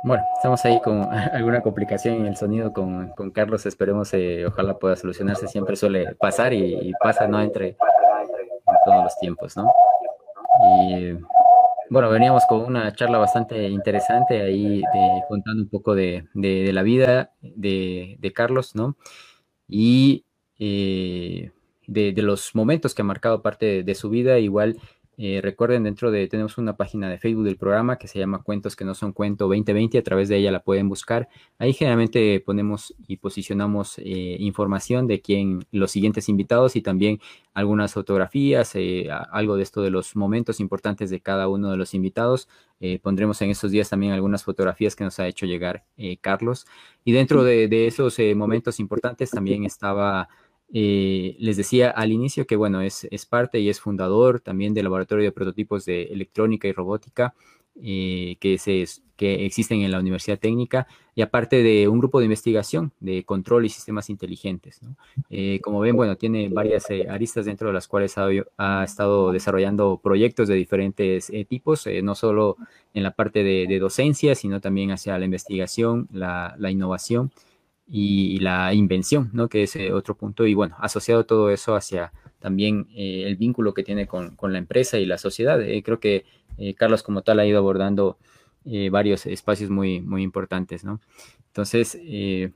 [0.04, 4.78] Bueno, estamos ahí con alguna complicación en el sonido con, con Carlos, esperemos, eh, ojalá
[4.78, 7.40] pueda solucionarse, siempre suele pasar y, pasa, ¿no?
[7.40, 7.76] Entre en
[8.84, 9.72] todos los tiempos, ¿no?
[10.62, 11.16] Y
[11.88, 14.82] bueno, veníamos con una charla bastante interesante ahí
[15.26, 18.96] contando un poco de, de, la vida de, de, Carlos, ¿no?
[19.68, 20.26] Y
[20.58, 21.50] eh,
[21.86, 24.76] de, los momentos que ha marcado parte de, su vida, igual
[25.16, 28.76] eh, recuerden, dentro de, tenemos una página de Facebook del programa que se llama Cuentos
[28.76, 31.28] que no son cuento 2020, a través de ella la pueden buscar.
[31.58, 37.20] Ahí generalmente ponemos y posicionamos eh, información de quién, los siguientes invitados y también
[37.52, 41.94] algunas fotografías, eh, algo de esto de los momentos importantes de cada uno de los
[41.94, 42.48] invitados.
[43.02, 45.84] pondremos en estos días también algunas fotografías que nos ha hecho llegar
[46.20, 46.66] Carlos.
[47.04, 50.28] Y dentro de, de esos momentos importantes también estaba
[50.76, 54.82] eh, les decía al inicio que, bueno, es, es, parte y es fundador también del
[54.82, 57.32] Laboratorio de Prototipos de Electrónica y Robótica
[57.80, 58.84] eh, que, se,
[59.16, 63.66] que existen en la Universidad Técnica y aparte de un grupo de investigación de control
[63.66, 64.80] y sistemas inteligentes.
[65.30, 70.48] Eh, como ven, bueno, tiene varias aristas dentro de las cuales ha, estado desarrollando proyectos
[70.48, 72.56] de diferentes tipos, no solo
[72.94, 77.30] en la parte de, docencia, sino también hacia la investigación, la, la innovación
[77.86, 79.48] y, la invención, ¿no?
[79.48, 80.46] Que es eh, otro punto.
[80.46, 84.98] Y bueno, asociado todo eso hacia también eh, el vínculo que tiene con, la empresa
[84.98, 85.60] y la sociedad.
[85.62, 86.24] Eh, creo que
[86.76, 88.16] Carlos como tal ha ido abordando
[88.90, 91.00] varios espacios muy, muy importantes, ¿no?
[91.48, 91.98] Entonces,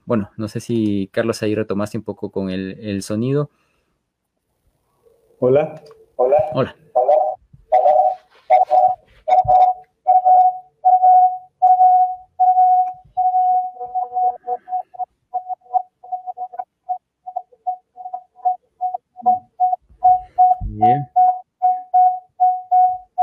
[0.06, 3.50] bueno, no sé si Carlos ahí retomaste un poco con el, el sonido.
[5.40, 5.82] Hola.
[6.16, 6.36] Hola.
[6.52, 6.76] Hola.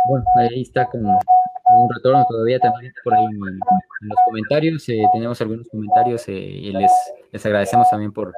[0.08, 3.60] Bueno, ahí está con, un retorno todavía también por ahí en,
[4.02, 4.88] los comentarios.
[4.90, 6.92] Eh, tenemos algunos comentarios eh, y les,
[7.32, 8.32] les agradecemos también por,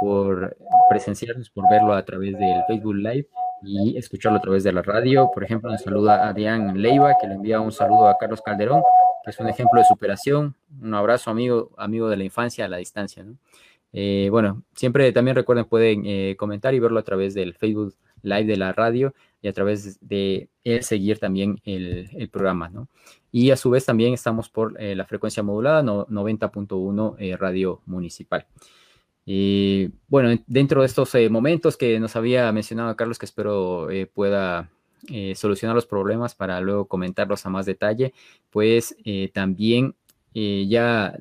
[0.00, 0.56] por
[0.88, 3.28] presenciarnos, por verlo a través del Facebook Live
[3.62, 5.30] y escucharlo a través de la radio.
[5.32, 8.82] Por ejemplo, nos saluda Adrián Leiva, que le envía un saludo a Carlos Calderón,
[9.22, 10.54] que es un ejemplo de superación.
[10.80, 13.26] Un abrazo, amigo, amigo de la infancia a la distancia.
[13.92, 18.56] Eh, bueno, siempre también recuerden, pueden comentar y verlo a través del Facebook live de
[18.56, 20.48] la radio y a través de
[20.80, 22.88] seguir también el, programa, ¿no?
[23.32, 28.46] Y a su vez también estamos por eh, la frecuencia modulada 90.1 eh, Radio Municipal.
[29.24, 34.70] Y bueno, dentro de estos eh, momentos que nos había mencionado Carlos, que espero pueda
[35.34, 38.12] solucionar los problemas para luego comentarlos a más detalle,
[38.50, 38.94] pues
[39.32, 39.94] también
[40.34, 41.16] ya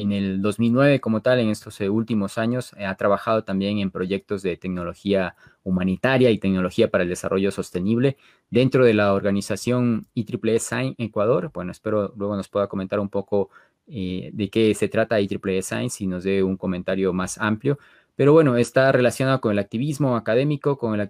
[0.00, 3.90] en el 2009 como tal, en estos eh, últimos años, eh, ha trabajado también en
[3.90, 8.16] proyectos de tecnología humanitaria y tecnología para el desarrollo sostenible
[8.48, 11.50] dentro de la organización IEEE Sign Ecuador.
[11.52, 13.50] Bueno, espero luego nos pueda comentar un poco
[13.86, 17.78] eh, de qué se trata IEEE Sign, si nos dé un comentario más amplio.
[18.16, 21.00] Pero bueno, está relacionado con el activismo académico, con el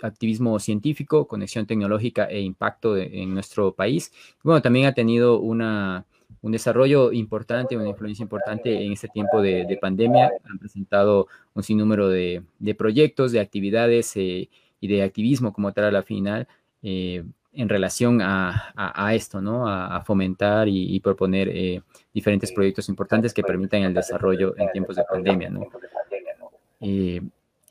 [0.00, 4.12] activismo científico, conexión tecnológica e impacto en nuestro país.
[4.44, 6.04] Bueno, también ha tenido una
[6.42, 10.30] un desarrollo importante, una influencia importante en este tiempo de, pandemia.
[10.48, 12.42] Han presentado un sinnúmero de,
[12.76, 14.48] proyectos, de actividades eh,
[14.80, 16.46] y de activismo como tal a la final
[16.82, 19.68] eh, en relación a, esto, ¿no?
[19.68, 25.04] A, fomentar y, proponer eh, diferentes proyectos importantes que permitan el desarrollo en tiempos de
[25.04, 25.68] pandemia, ¿no?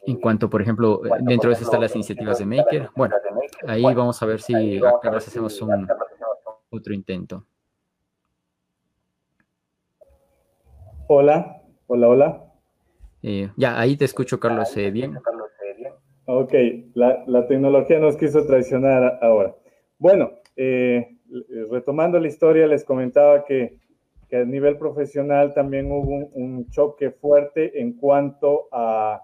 [0.08, 2.90] en cuanto, por ejemplo, dentro de eso están las iniciativas de Maker.
[2.96, 3.16] Bueno,
[3.68, 5.86] ahí vamos a ver si acá hacemos un,
[6.70, 7.46] otro intento.
[11.10, 12.54] Hola, hola, hola.
[13.24, 15.18] Eh, ya, ahí te escucho, Carlos, eh, bien.
[16.26, 16.54] Ok,
[16.96, 19.56] la, tecnología nos quiso traicionar ahora.
[19.98, 21.16] Bueno, eh,
[21.72, 23.80] retomando la historia, les comentaba que,
[24.34, 29.22] a nivel profesional también hubo un, choque fuerte en cuanto, a,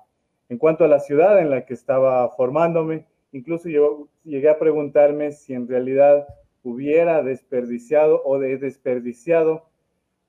[0.47, 3.07] en cuanto a la ciudad en la que estaba formándome.
[3.33, 6.25] Incluso yo llegué a preguntarme si en realidad
[6.63, 9.72] hubiera desperdiciado o de desperdiciado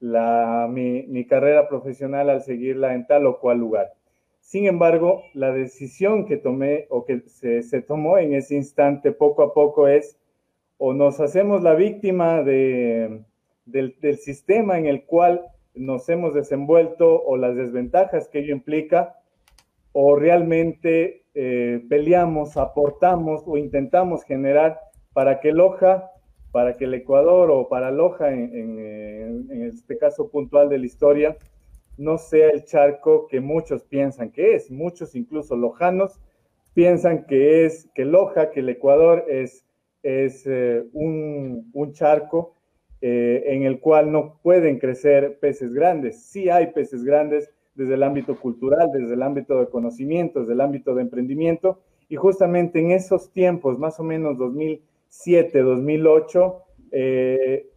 [0.05, 3.95] la, mi, carrera profesional al seguirla en tal o cual lugar.
[4.41, 9.55] Sin embargo, la decisión que tomé o que se, tomó en ese instante poco a
[9.55, 10.19] poco es
[10.77, 13.23] o nos hacemos la víctima de,
[13.65, 19.17] del, sistema en el cual nos hemos desenvuelto o las desventajas que ello implica,
[19.93, 24.79] o realmente eh, peleamos, aportamos o intentamos generar
[25.15, 26.11] para que Loja,
[26.55, 28.55] para que el Ecuador o para Loja, en,
[29.51, 31.37] en este caso puntual de la historia,
[31.99, 34.71] no sea el charco que muchos piensan que es.
[34.71, 36.21] Muchos, incluso lojanos,
[36.73, 39.67] piensan que es, que Loja, que el Ecuador es,
[40.05, 42.55] es eh, un, charco
[43.01, 46.23] eh, en el cual no pueden crecer peces grandes.
[46.23, 50.61] Sí hay peces grandes desde el ámbito cultural, desde el ámbito de conocimiento, desde el
[50.61, 54.39] ámbito de emprendimiento, y justamente en esos tiempos, más o menos
[55.15, 57.71] 2007, 2008, eh,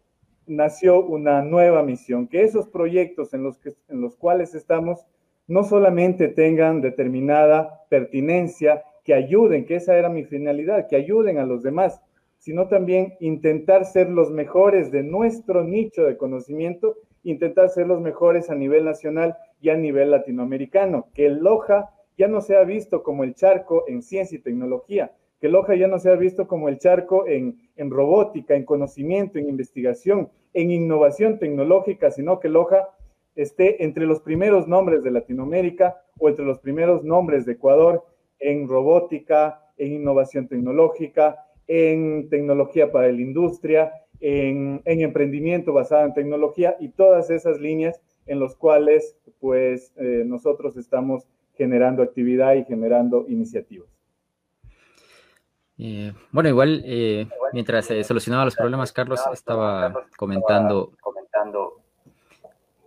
[0.48, 5.06] nació una nueva misión, que esos proyectos en los, que, en los cuales estamos
[5.48, 11.46] no solamente tengan determinada pertinencia, que ayuden, que esa era mi finalidad, que ayuden a
[11.46, 12.02] los demás,
[12.40, 18.50] sino también intentar ser los mejores de nuestro nicho de conocimiento, intentar ser los mejores
[18.50, 23.24] a nivel nacional y a nivel latinoamericano, que el Loja ya no sea visto como
[23.24, 27.28] el charco en ciencia y tecnología, que Loja ya no sea visto como el charco
[27.28, 32.90] en, en robótica, en conocimiento, en investigación, en innovación tecnológica, sino que Loja
[33.36, 38.04] esté entre los primeros nombres de Latinoamérica o entre los primeros nombres de Ecuador
[38.40, 46.76] en robótica, en innovación tecnológica, en tecnología para la industria, en, emprendimiento basado en tecnología
[46.80, 53.26] y todas esas líneas en las cuales pues eh, nosotros estamos generando actividad y generando
[53.28, 53.97] iniciativas.
[55.80, 60.92] Eh, bueno, igual eh, mientras solucionaba los problemas, Carlos estaba comentando,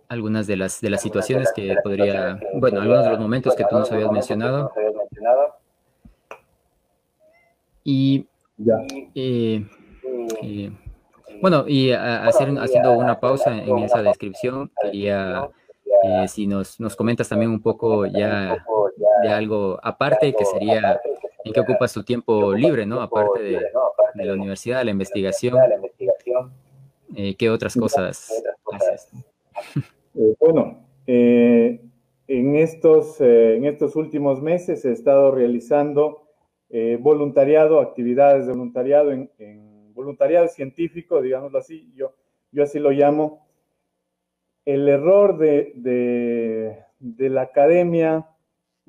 [0.09, 3.77] algunas de las, de las situaciones que podría, bueno, algunos de los momentos que tú
[3.77, 4.73] nos habías mencionado.
[7.83, 8.27] Y,
[9.15, 9.65] eh,
[11.41, 15.49] bueno, y hacer, haciendo una pausa en esa descripción, quería,
[16.27, 18.65] si nos, nos comentas también un poco ya
[19.23, 20.99] de algo aparte, que sería
[21.43, 23.01] en qué ocupas tu tiempo libre, ¿no?
[23.01, 23.61] Aparte de,
[24.25, 25.57] la universidad, de la investigación.
[27.15, 28.31] Eh, ¿Qué otras cosas
[28.71, 29.11] haces?
[30.13, 31.79] Eh, bueno, eh,
[32.27, 36.27] en, estos, en estos últimos meses he estado realizando
[36.99, 42.13] voluntariado, actividades de voluntariado, en, voluntariado científico, digámoslo así, yo,
[42.51, 43.47] yo así lo llamo.
[44.65, 48.30] El error de, de la academia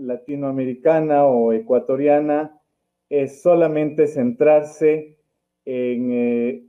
[0.03, 2.61] latinoamericana o ecuatoriana
[3.09, 5.19] es solamente centrarse
[5.65, 6.65] en, eh,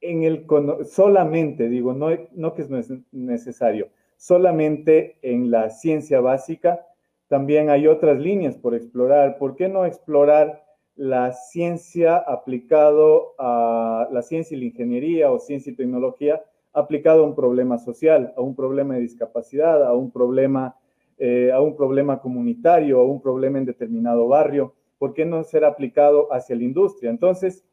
[0.00, 0.46] en el,
[0.84, 2.70] solamente, digo, no, no que es
[3.12, 6.86] necesario, solamente en la ciencia básica.
[7.28, 9.38] También hay otras líneas por explorar.
[9.38, 10.64] ¿Por qué no explorar
[10.96, 17.26] la ciencia aplicado a la ciencia y la ingeniería o ciencia y tecnología aplicado a
[17.26, 20.76] un problema social, a un problema de discapacidad, a un problema
[21.18, 25.64] eh, a un problema comunitario, a un problema en determinado barrio, ¿por qué no ser
[25.64, 27.10] aplicado hacia la industria?
[27.10, 27.64] Entonces,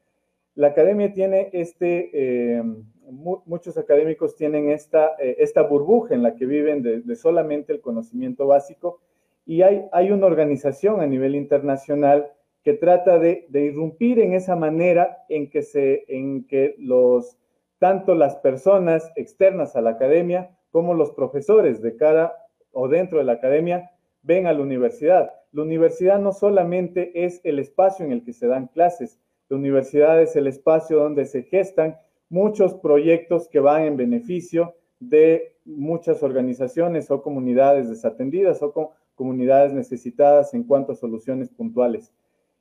[0.55, 2.63] la academia tiene este, eh,
[3.11, 8.47] muchos académicos tienen esta, eh, esta burbuja en la que viven de, solamente el conocimiento
[8.47, 9.01] básico
[9.45, 12.31] y hay, hay una organización a nivel internacional
[12.63, 17.37] que trata de, de, irrumpir en esa manera en que, se, en que los,
[17.77, 22.33] tanto las personas externas a la academia como los profesores de cara
[22.73, 25.31] o dentro de la academia ven a la universidad.
[25.51, 30.21] La universidad no solamente es el espacio en el que se dan clases, la universidad
[30.21, 31.97] es el espacio donde se gestan
[32.29, 38.73] muchos proyectos que van en beneficio de muchas organizaciones o comunidades desatendidas o
[39.15, 42.11] comunidades necesitadas en cuanto a soluciones puntuales.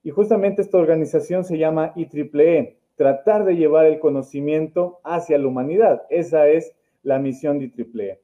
[0.03, 5.47] Y justamente esta organización se llama IEEE, e, tratar de llevar el conocimiento hacia la
[5.47, 6.03] humanidad.
[6.11, 8.21] Esa es la misión de IEEE.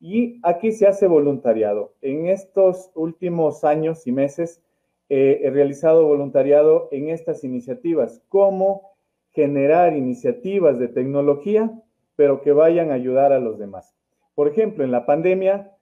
[0.00, 1.92] Y aquí se hace voluntariado.
[2.00, 4.62] En estos últimos años y meses
[5.10, 8.90] eh, he realizado voluntariado en estas iniciativas, cómo
[9.32, 11.70] generar iniciativas de tecnología,
[12.16, 13.94] pero que vayan a ayudar a los demás.
[14.34, 15.76] Por ejemplo, en la pandemia,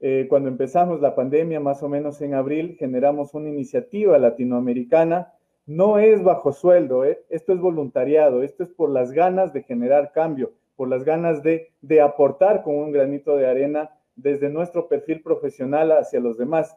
[0.00, 5.34] eh, cuando empezamos la pandemia, más o menos en abril, generamos una iniciativa latinoamericana.
[5.66, 10.12] No es bajo sueldo, eh, esto es voluntariado, esto es por las ganas de generar
[10.12, 15.90] cambio, por las ganas de, aportar con un granito de arena desde nuestro perfil profesional
[15.90, 16.76] hacia los demás.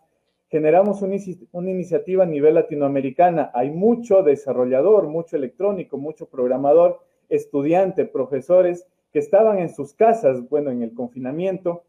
[0.50, 3.52] Generamos una iniciativa a nivel latinoamericana.
[3.54, 10.72] Hay mucho desarrollador, mucho electrónico, mucho programador, estudiante, profesores que estaban en sus casas, bueno,
[10.72, 11.84] en el confinamiento.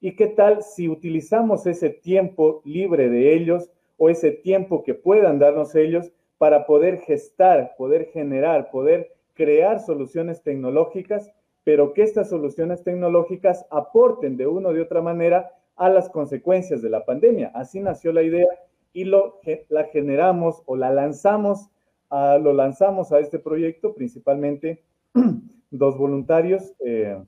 [0.00, 5.38] ¿Y qué tal si utilizamos ese tiempo libre de ellos o ese tiempo que puedan
[5.38, 11.30] darnos ellos para poder gestar, poder generar, poder crear soluciones tecnológicas
[11.68, 16.80] pero que estas soluciones tecnológicas aporten de una o de otra manera a las consecuencias
[16.80, 17.52] de la pandemia.
[17.54, 18.48] Así nació la idea
[18.94, 19.38] y lo,
[19.68, 21.68] la generamos o la lanzamos,
[22.08, 24.82] a, lo lanzamos a este proyecto, principalmente
[25.70, 27.22] dos voluntarios, eh,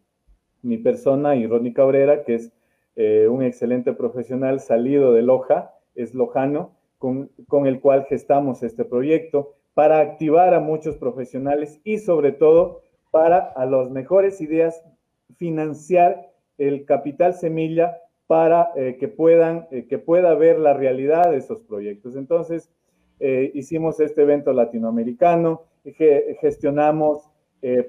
[0.62, 2.50] mi persona y Ronnie Cabrera, que es
[2.96, 8.86] eh, un excelente profesional salido de Loja, es lojano, con, con el cual gestamos este
[8.86, 12.80] proyecto para activar a muchos profesionales y sobre todo
[13.10, 14.82] para a las mejores ideas
[15.36, 21.38] financiar el capital semilla para eh, que puedan, eh, que pueda ver la realidad de
[21.38, 22.14] esos proyectos.
[22.14, 22.70] Entonces,
[23.18, 25.64] eh, hicimos este evento latinoamericano,
[26.40, 27.28] gestionamos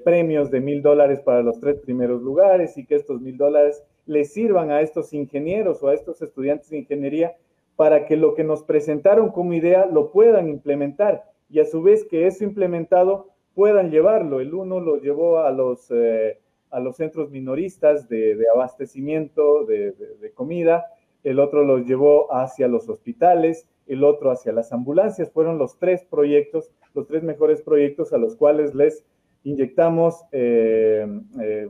[0.04, 4.32] premios de mil dólares para los tres primeros lugares y que estos mil dólares les
[4.32, 7.36] sirvan a estos ingenieros o a estos estudiantes de ingeniería
[7.76, 12.04] para que lo que nos presentaron como idea lo puedan implementar y a su vez
[12.04, 14.40] que eso implementado puedan llevarlo.
[14.40, 16.38] El uno lo llevó a los, eh,
[16.70, 19.94] a los centros minoristas de, abastecimiento de,
[20.34, 20.86] comida,
[21.22, 25.30] el otro los llevó hacia los hospitales, el otro hacia las ambulancias.
[25.30, 29.04] Fueron los tres proyectos, los tres mejores proyectos a los cuales les
[29.44, 31.06] inyectamos eh,
[31.40, 31.68] eh,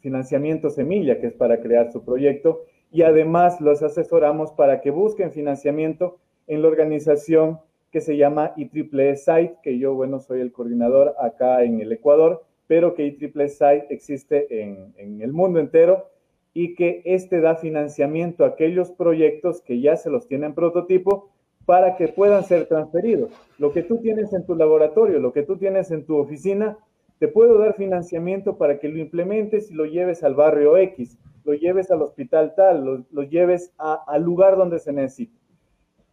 [0.00, 5.30] financiamiento semilla, que es para crear su proyecto, y además los asesoramos para que busquen
[5.32, 7.60] financiamiento en la organización
[7.90, 12.44] que se llama IEEE Site, que yo, bueno, soy el coordinador acá en el Ecuador,
[12.66, 16.06] pero que IEEE Site existe en, en el mundo entero
[16.54, 21.30] y que este da financiamiento a aquellos proyectos que ya se los tienen prototipo
[21.64, 23.30] para que puedan ser transferidos.
[23.58, 26.78] Lo que tú tienes en tu laboratorio, lo que tú tienes en tu oficina,
[27.18, 31.52] te puedo dar financiamiento para que lo implementes y lo lleves al barrio X, lo
[31.54, 35.36] lleves al hospital tal, lo, lleves al lugar donde se necesita.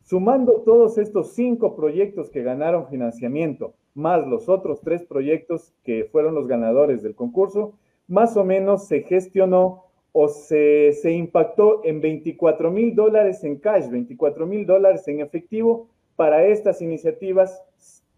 [0.05, 6.35] Sumando todos estos cinco proyectos que ganaron financiamiento, más los otros tres proyectos que fueron
[6.35, 7.73] los ganadores del concurso,
[8.07, 14.45] más o menos se gestionó o se, impactó en 24 mil dólares en cash, 24
[14.45, 17.63] mil dólares en efectivo para estas iniciativas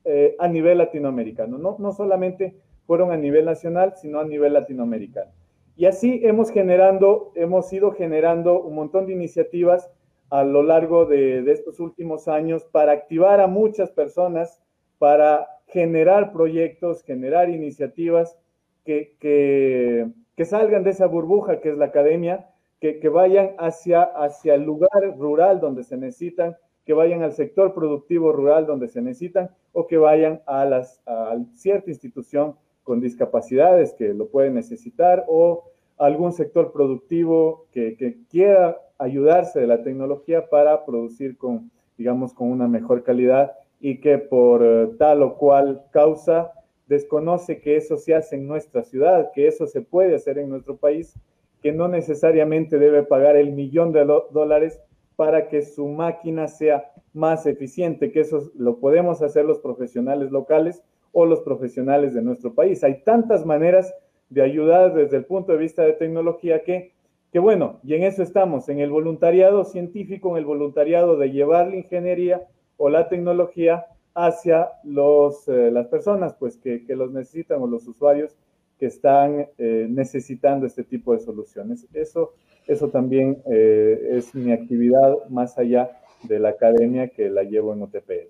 [0.03, 1.57] eh, a nivel latinoamericano.
[1.57, 5.31] No, no solamente fueron a nivel nacional, sino a nivel latinoamericano.
[5.77, 9.89] Y así hemos, generando, hemos ido generando un montón de iniciativas
[10.29, 14.61] a lo largo de, estos últimos años para activar a muchas personas,
[14.99, 18.37] para generar proyectos, generar iniciativas
[18.83, 22.49] que, que, salgan de esa burbuja que es la academia,
[22.79, 26.55] que, que, vayan hacia, hacia el lugar rural donde se necesitan,
[26.85, 31.37] que vayan al sector productivo rural donde se necesitan o que vayan a, las, a
[31.55, 35.65] cierta institución con discapacidades que lo pueden necesitar o
[35.97, 42.51] algún sector productivo que, que quiera ayudarse de la tecnología para producir con, digamos, con
[42.51, 46.51] una mejor calidad y que por eh, tal o cual causa
[46.87, 50.77] desconoce que eso se hace en nuestra ciudad, que eso se puede hacer en nuestro
[50.77, 51.13] país,
[51.61, 54.79] que no necesariamente debe pagar el millón de dólares
[55.15, 60.83] para que su máquina sea más eficiente, que eso lo podemos hacer los profesionales locales
[61.11, 62.83] o los profesionales de nuestro país.
[62.83, 63.93] Hay tantas maneras
[64.29, 66.93] de ayudar desde el punto de vista de tecnología que
[67.31, 71.67] que bueno, y en eso estamos, en el voluntariado científico, en el voluntariado de llevar
[71.67, 72.41] la ingeniería
[72.77, 78.35] o la tecnología hacia los, eh, las personas pues, que, los necesitan o los usuarios
[78.79, 81.85] que están eh, necesitando este tipo de soluciones.
[81.93, 82.33] Eso,
[82.65, 85.91] eso también eh, es mi actividad más allá
[86.23, 88.29] de la academia que la llevo en OTPL.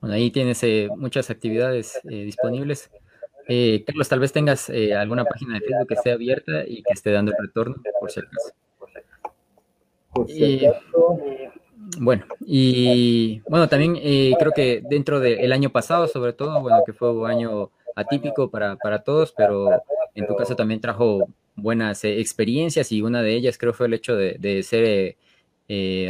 [0.00, 0.62] Bueno, ahí tienes
[0.96, 2.90] muchas actividades disponibles.
[3.48, 6.92] Eh, Carlos, tal vez tengas eh, alguna página de Facebook que esté abierta y que
[6.92, 8.52] esté dando el retorno, por si acaso.
[11.98, 16.92] bueno, y bueno, también eh, creo que dentro del año pasado, sobre todo, bueno, que
[16.92, 19.70] fue un año atípico para, para todos, pero
[20.14, 24.16] en tu caso también trajo buenas experiencias y una de ellas creo fue el hecho
[24.16, 25.16] de, de ser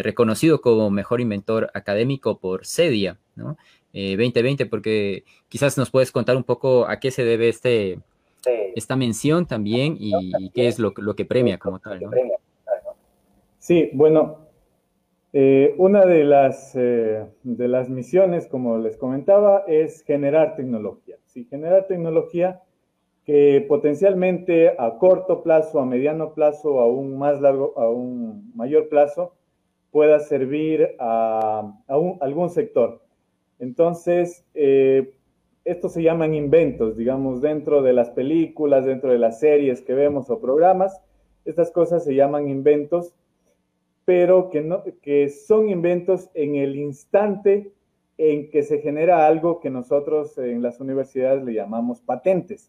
[0.02, 3.56] reconocido como mejor inventor académico por CEDIA, ¿no?
[3.92, 7.98] 2020, eh, porque quizás nos puedes contar un poco a qué se debe este,
[8.74, 12.00] esta mención también y, qué es lo, lo, que premia como tal.
[12.00, 12.10] ¿no?
[13.58, 14.38] Sí, bueno,
[15.32, 21.16] eh, una de las, eh, de las misiones, como les comentaba, es generar tecnología.
[21.26, 22.60] Sí, generar tecnología
[23.24, 28.88] que potencialmente a corto plazo, a mediano plazo, a un más largo, a un mayor
[28.88, 29.34] plazo,
[29.90, 33.01] pueda servir a, a algún sector.
[33.62, 35.14] Entonces, eh,
[35.64, 40.30] estos se llaman inventos, digamos, dentro de las películas, dentro de las series que vemos
[40.30, 41.00] o programas,
[41.44, 43.14] estas cosas se llaman inventos,
[44.04, 47.70] pero que, no, que son inventos en el instante
[48.18, 52.68] en que se genera algo que nosotros en las universidades le llamamos patentes.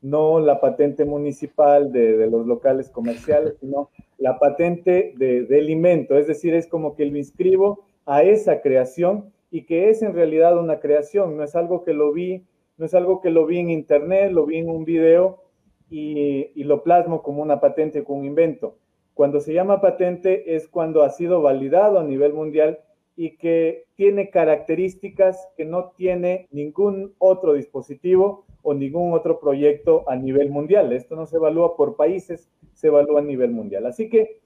[0.00, 6.18] no la patente municipal de, los locales comerciales, sino la patente de, del invento.
[6.18, 10.58] Es decir, es como que lo inscribo a esa creación y que es en realidad
[10.58, 12.42] una creación, no es algo que lo vi,
[12.78, 15.42] no es algo que lo vi en internet, lo vi en un video
[15.90, 18.78] y, y lo plasmo como una patente, como un invento.
[19.12, 22.80] Cuando se llama patente es cuando ha sido validado a nivel mundial
[23.14, 30.16] y que tiene características que no tiene ningún otro dispositivo o ningún otro proyecto a
[30.16, 30.94] nivel mundial.
[30.94, 33.84] Esto no se evalúa por países, se evalúa a nivel mundial.
[33.84, 34.40] Así que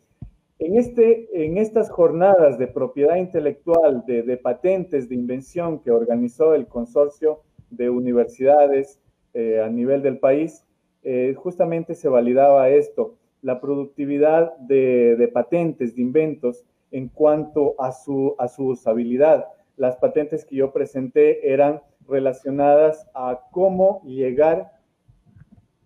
[0.58, 6.66] en, este, en estas jornadas de propiedad intelectual, de, patentes, de invención que organizó el
[6.66, 9.00] consorcio de universidades
[9.34, 10.64] eh, a nivel del país,
[11.02, 18.34] eh, justamente se validaba esto, la productividad de, patentes, de inventos en cuanto a su,
[18.38, 19.46] a su usabilidad.
[19.76, 24.72] Las patentes que yo presenté eran relacionadas a cómo llegar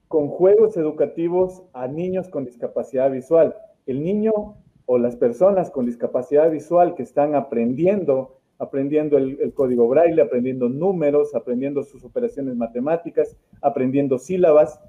[0.06, 3.56] con juegos educativos a niños con discapacidad visual.
[3.86, 4.56] El niño
[4.86, 11.34] o las personas con discapacidad visual que están aprendiendo, aprendiendo el, código braille, aprendiendo números,
[11.34, 14.80] aprendiendo sus operaciones matemáticas, aprendiendo sílabas,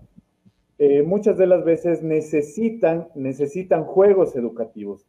[0.80, 5.08] eh, muchas de las veces necesitan, necesitan juegos educativos,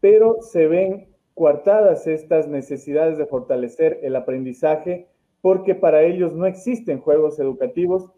[0.00, 5.06] pero se ven coartadas estas necesidades de fortalecer el aprendizaje
[5.40, 8.10] porque para ellos no existen juegos educativos,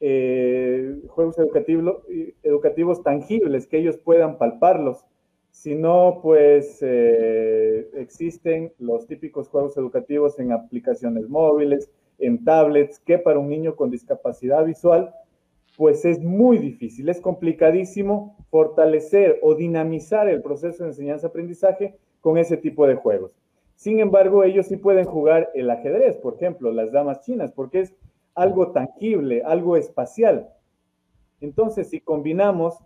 [0.00, 5.04] eh, juegos educativos, tangibles, que ellos puedan palparlos,
[5.50, 13.38] sino pues eh, existen los típicos juegos educativos en aplicaciones móviles, en tablets, que para
[13.38, 15.14] un niño con discapacidad visual,
[15.76, 22.56] pues es muy difícil, es complicadísimo fortalecer o dinamizar el proceso de enseñanza-aprendizaje con ese
[22.56, 23.36] tipo de juegos.
[23.74, 27.94] Sin embargo, ellos sí pueden jugar el ajedrez, por ejemplo, las damas chinas, porque es
[28.34, 30.50] algo tangible, algo espacial.
[31.40, 32.78] Entonces, si combinamos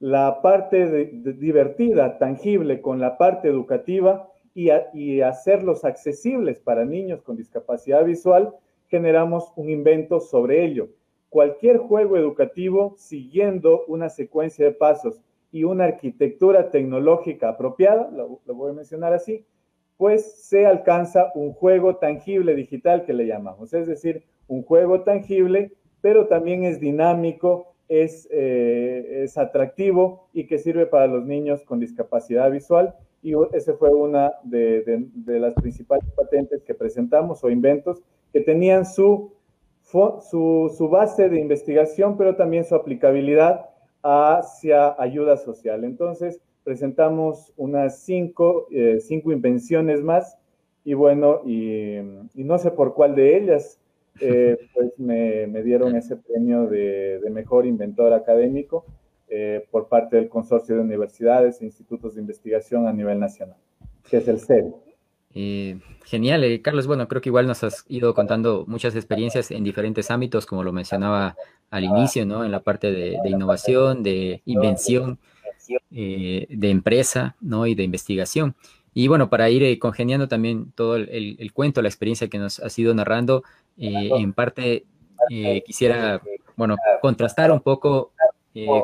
[0.00, 8.04] la parte divertida, tangible, con la parte educativa y, hacerlos accesibles para niños con discapacidad
[8.04, 8.54] visual,
[8.88, 10.88] generamos un invento sobre ello.
[11.28, 18.70] Cualquier juego educativo siguiendo una secuencia de pasos y una arquitectura tecnológica apropiada, lo voy
[18.70, 19.46] a mencionar así,
[20.02, 25.70] pues se alcanza un juego tangible digital que le llamamos, es decir, un juego tangible,
[26.00, 31.78] pero también es dinámico, es, eh, es atractivo y que sirve para los niños con
[31.78, 32.96] discapacidad visual.
[33.22, 39.32] Y esa fue una de, las principales patentes que presentamos o inventos que tenían su,
[39.82, 43.66] su, su base de investigación, pero también su aplicabilidad
[44.02, 45.84] hacia ayuda social.
[45.84, 50.36] Entonces, presentamos unas cinco, eh, cinco invenciones más
[50.84, 51.98] y bueno, y,
[52.34, 53.78] no sé por cuál de ellas,
[54.20, 58.84] eh, pues me, me, dieron ese premio de, de mejor inventor académico
[59.28, 63.56] eh, por parte del Consorcio de Universidades e Institutos de Investigación a nivel nacional,
[64.08, 64.72] que es el CERI.
[66.04, 66.86] genial, Carlos.
[66.86, 70.72] Bueno, creo que igual nos has ido contando muchas experiencias en diferentes ámbitos, como lo
[70.72, 71.36] mencionaba
[71.70, 72.44] al inicio, ¿no?
[72.44, 75.18] En la parte de, de innovación, de invención.
[75.90, 77.66] Eh, de empresa ¿no?
[77.66, 78.54] y de investigación.
[78.94, 82.78] Y bueno, para ir eh, congeniando también todo el, cuento, la experiencia que nos has
[82.78, 83.42] ido narrando,
[83.78, 84.84] eh, en parte
[85.64, 86.20] quisiera,
[86.56, 88.12] bueno, contrastar un poco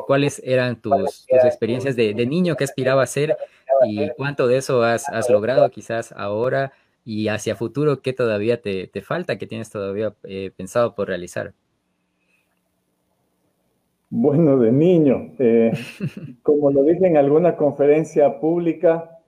[0.07, 3.37] cuáles eran tus, experiencias de, niño, qué aspiraba a ser
[3.85, 6.71] y cuánto de eso has, logrado quizás ahora
[7.05, 10.15] y hacia futuro, qué todavía te, te falta, qué tienes todavía
[10.55, 11.53] pensado por realizar.
[14.11, 15.71] Bueno, de niño, eh,
[16.41, 19.19] como lo dije en alguna conferencia pública,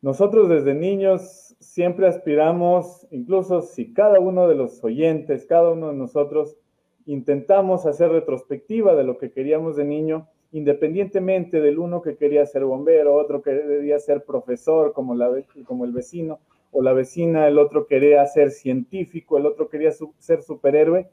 [0.00, 5.96] nosotros desde niños siempre aspiramos, incluso si cada uno de los oyentes, cada uno de
[5.96, 6.56] nosotros,
[7.04, 12.64] intentamos hacer retrospectiva de lo que queríamos de niño, independientemente del uno que quería ser
[12.64, 15.32] bombero, otro que quería ser profesor como, la,
[15.64, 16.38] como el vecino
[16.70, 21.08] o la vecina, el otro quería ser científico, el otro quería ser superhéroe,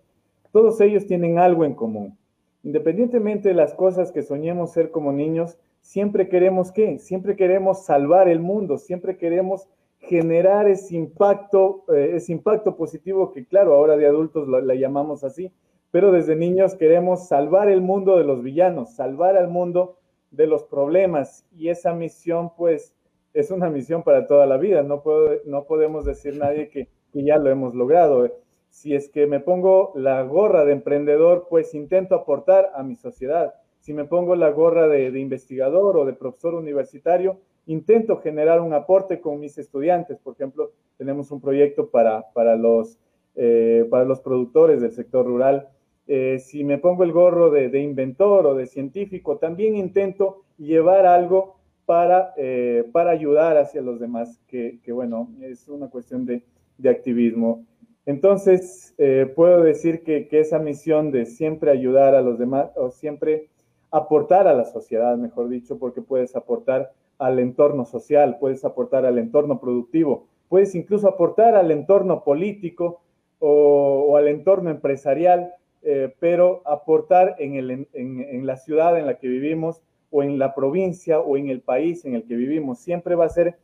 [0.52, 2.18] todos ellos tienen algo en común
[2.64, 6.98] Independientemente de las cosas que soñemos ser como niños, siempre queremos qué?
[6.98, 9.68] Siempre queremos salvar el mundo, siempre queremos
[10.00, 15.52] generar ese impacto, eh, ese impacto positivo que claro, ahora de adultos la llamamos así,
[15.92, 19.98] pero desde niños queremos salvar el mundo de los villanos, salvar al mundo
[20.32, 21.46] de los problemas.
[21.56, 22.96] Y esa misión pues
[23.34, 25.04] es una misión para toda la vida, no,
[25.46, 28.43] no podemos decir nadie que ya lo hemos logrado
[28.74, 33.54] si es que me pongo la gorra de emprendedor, pues intento aportar a mi sociedad.
[33.80, 39.22] Si me pongo la gorra de, investigador o de profesor universitario, intento generar un aporte
[39.22, 40.18] con mis estudiantes.
[40.18, 42.98] Por ejemplo, tenemos un proyecto para, para, los,
[43.36, 45.70] eh, para los productores del sector rural
[46.06, 51.60] eh, si me pongo el gorro de, inventor o de científico, también intento llevar algo
[51.86, 56.44] para, eh, para ayudar hacia los demás, que, bueno, es una cuestión de,
[56.90, 57.66] activismo.
[58.06, 63.50] Entonces, eh, puedo decir que, esa misión de siempre ayudar a los demás o siempre
[63.92, 69.18] aportar a la sociedad, mejor dicho, porque puedes aportar al entorno social, puedes aportar al
[69.18, 73.02] entorno productivo, puedes incluso aportar al entorno político
[73.40, 79.82] o, al entorno empresarial, eh, pero aportar en, la ciudad en la que vivimos
[80.12, 82.80] o en la provincia o en el país en el que vivimos.
[82.80, 83.58] Siempre va a ser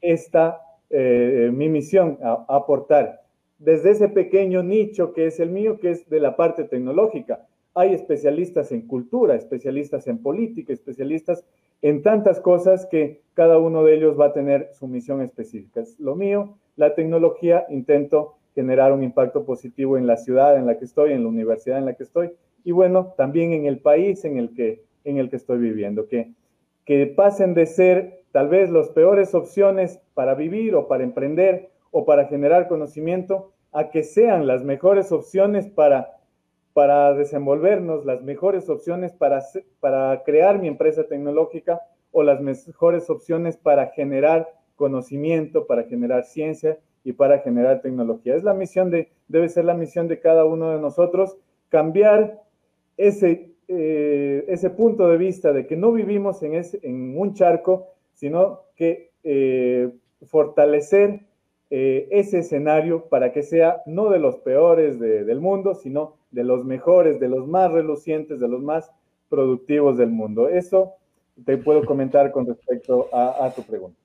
[0.00, 2.18] esta eh, mi misión,
[2.48, 3.23] aportar.
[3.64, 7.46] Desde ese pequeño nicho que es el mío, que es de la parte tecnológica.
[7.74, 11.44] Hay especialistas en cultura, especialistas en política, especialistas
[11.82, 15.80] en tantas cosas que cada uno de ellos va a tener su misión específica.
[15.80, 20.78] Es lo mío, la tecnología, intento generar un impacto positivo en la ciudad en la
[20.78, 22.30] que estoy, en la universidad en la que estoy
[22.64, 26.32] y bueno, también en el país en el que, en el que estoy viviendo, que,
[26.84, 32.04] que pasen de ser tal vez las peores opciones para vivir o para emprender o
[32.06, 36.16] para generar conocimiento a que sean las mejores opciones para,
[36.72, 39.42] para desenvolvernos, las mejores opciones para,
[39.80, 41.80] para crear mi empresa tecnológica
[42.12, 48.36] o las mejores opciones para generar conocimiento, para generar ciencia y para generar tecnología.
[48.36, 51.36] Es la misión de, debe ser la misión de cada uno de nosotros,
[51.68, 52.40] cambiar
[52.96, 58.60] ese, eh, ese punto de vista de que no vivimos en, en un charco, sino
[58.76, 59.90] que eh,
[60.26, 61.22] fortalecer
[61.76, 66.64] eh, ese escenario para que sea no de los peores del mundo, sino de los
[66.64, 68.90] mejores, de los más relucientes, de los más
[69.28, 70.48] productivos del mundo.
[70.48, 70.92] Eso
[71.44, 74.04] te puedo comentar con respecto a tu pregunta.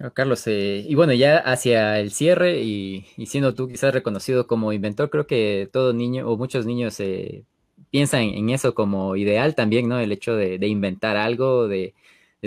[0.00, 4.72] Ah, Carlos, eh, y bueno, ya hacia el cierre y, siendo tú quizás reconocido como
[4.72, 7.44] inventor, creo que todo niño o muchos niños eh,
[7.90, 10.00] piensan en eso como ideal también, ¿no?
[10.00, 11.94] El hecho de, inventar algo, de,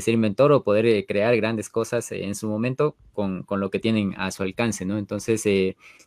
[0.02, 4.14] ser inventor o poder eh, crear grandes cosas en su momento con, lo que tienen
[4.18, 4.98] a su alcance, ¿no?
[4.98, 5.44] Entonces,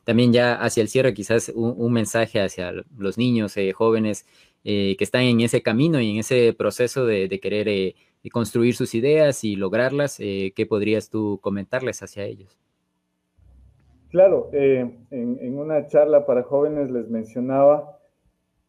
[0.04, 4.26] también ya hacia el cierre quizás un, mensaje hacia los niños, jóvenes
[4.62, 7.94] que están en ese camino y en ese proceso de, de querer
[8.28, 12.58] construir sus ideas y lograrlas, eh, ¿qué podrías tú comentarles hacia ellos?
[14.10, 17.98] Claro, eh, en, una charla para jóvenes les mencionaba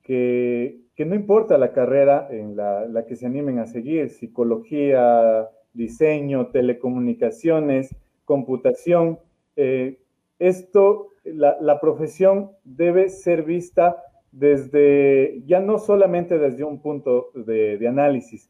[0.03, 7.95] que, no importa la carrera en la, que se animen a seguir, psicología, diseño, telecomunicaciones,
[8.25, 9.19] computación,
[9.55, 9.99] eh,
[10.39, 18.49] esto, la, profesión debe ser vista desde, ya no solamente desde un punto de análisis,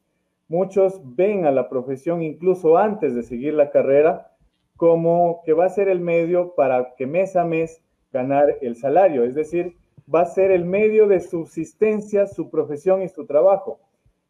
[0.52, 4.34] Muchos ven a la profesión incluso antes de seguir la carrera
[4.76, 7.82] como que va a ser el medio para que mes a mes
[8.12, 9.78] ganar el salario, es decir,
[10.14, 13.80] va a ser el medio de subsistencia su profesión y su trabajo.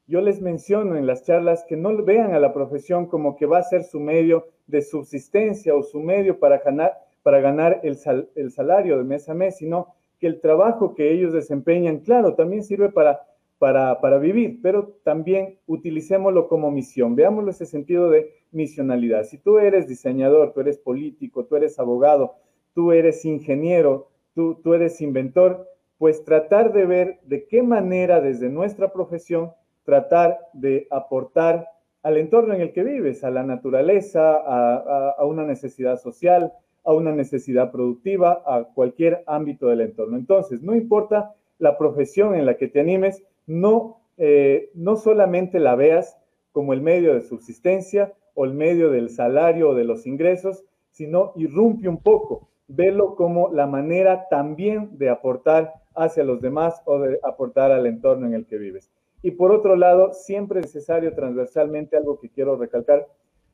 [0.07, 3.59] Yo les menciono en las charlas que no vean a la profesión como que va
[3.59, 6.93] a ser su medio de subsistencia o su medio para ganar,
[7.23, 7.97] para ganar el,
[8.35, 12.63] el salario de mes a mes, sino que el trabajo que ellos desempeñan, claro, también
[12.63, 13.21] sirve para
[13.61, 19.23] para, vivir, pero también utilicémoslo como misión, veámoslo ese sentido de misionalidad.
[19.23, 22.33] Si tú eres diseñador, tú eres político, tú eres abogado,
[22.73, 25.67] tú eres ingeniero, tú, eres inventor,
[25.97, 29.51] pues tratar de ver de qué manera desde nuestra profesión
[29.83, 31.67] tratar de aportar
[32.03, 36.53] al entorno en el que vives, a la naturaleza, a, a, una necesidad social,
[36.83, 40.17] a una necesidad productiva, a cualquier ámbito del entorno.
[40.17, 45.75] Entonces, no importa la profesión en la que te animes, no, eh, no solamente la
[45.75, 46.17] veas
[46.51, 51.33] como el medio de subsistencia o el medio del salario o de los ingresos, sino
[51.35, 57.19] irrumpe un poco, velo como la manera también de aportar hacia los demás o de
[57.23, 58.89] aportar al entorno en el que vives.
[59.21, 63.07] Y por otro lado, siempre es necesario transversalmente algo que quiero recalcar,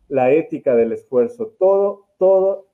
[0.07, 1.53] la ética del esfuerzo.
[1.59, 2.68] Todo, todo,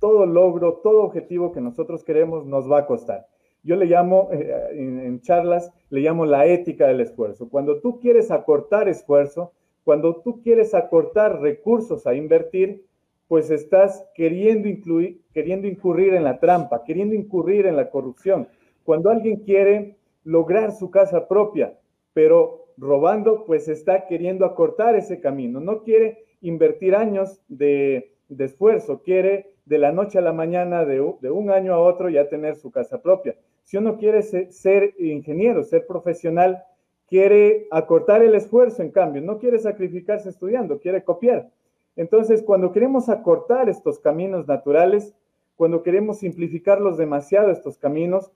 [0.00, 3.26] todo logro, todo objetivo que nosotros queremos nos va a costar.
[3.62, 7.48] Yo le llamo, eh, en, charlas, le llamo la ética del esfuerzo.
[7.48, 9.52] Cuando tú quieres acortar esfuerzo,
[9.84, 12.84] cuando tú quieres acortar recursos a invertir,
[13.28, 18.48] pues estás queriendo, incluir, queriendo incurrir en la trampa, queriendo incurrir en la corrupción.
[18.84, 21.78] Cuando alguien quiere lograr su casa propia,
[22.12, 25.60] pero robando, pues está queriendo acortar ese camino.
[25.60, 31.50] No quiere invertir años de, esfuerzo, quiere de la noche a la mañana, de un
[31.50, 33.36] año a otro, ya tener su casa propia.
[33.64, 36.62] Si uno quiere ser, ingeniero, ser profesional,
[37.08, 41.50] quiere acortar el esfuerzo, en cambio, no quiere sacrificarse estudiando, quiere copiar.
[41.96, 45.14] Entonces, cuando queremos acortar estos caminos naturales,
[45.56, 48.32] cuando queremos simplificarlos demasiado, estos caminos,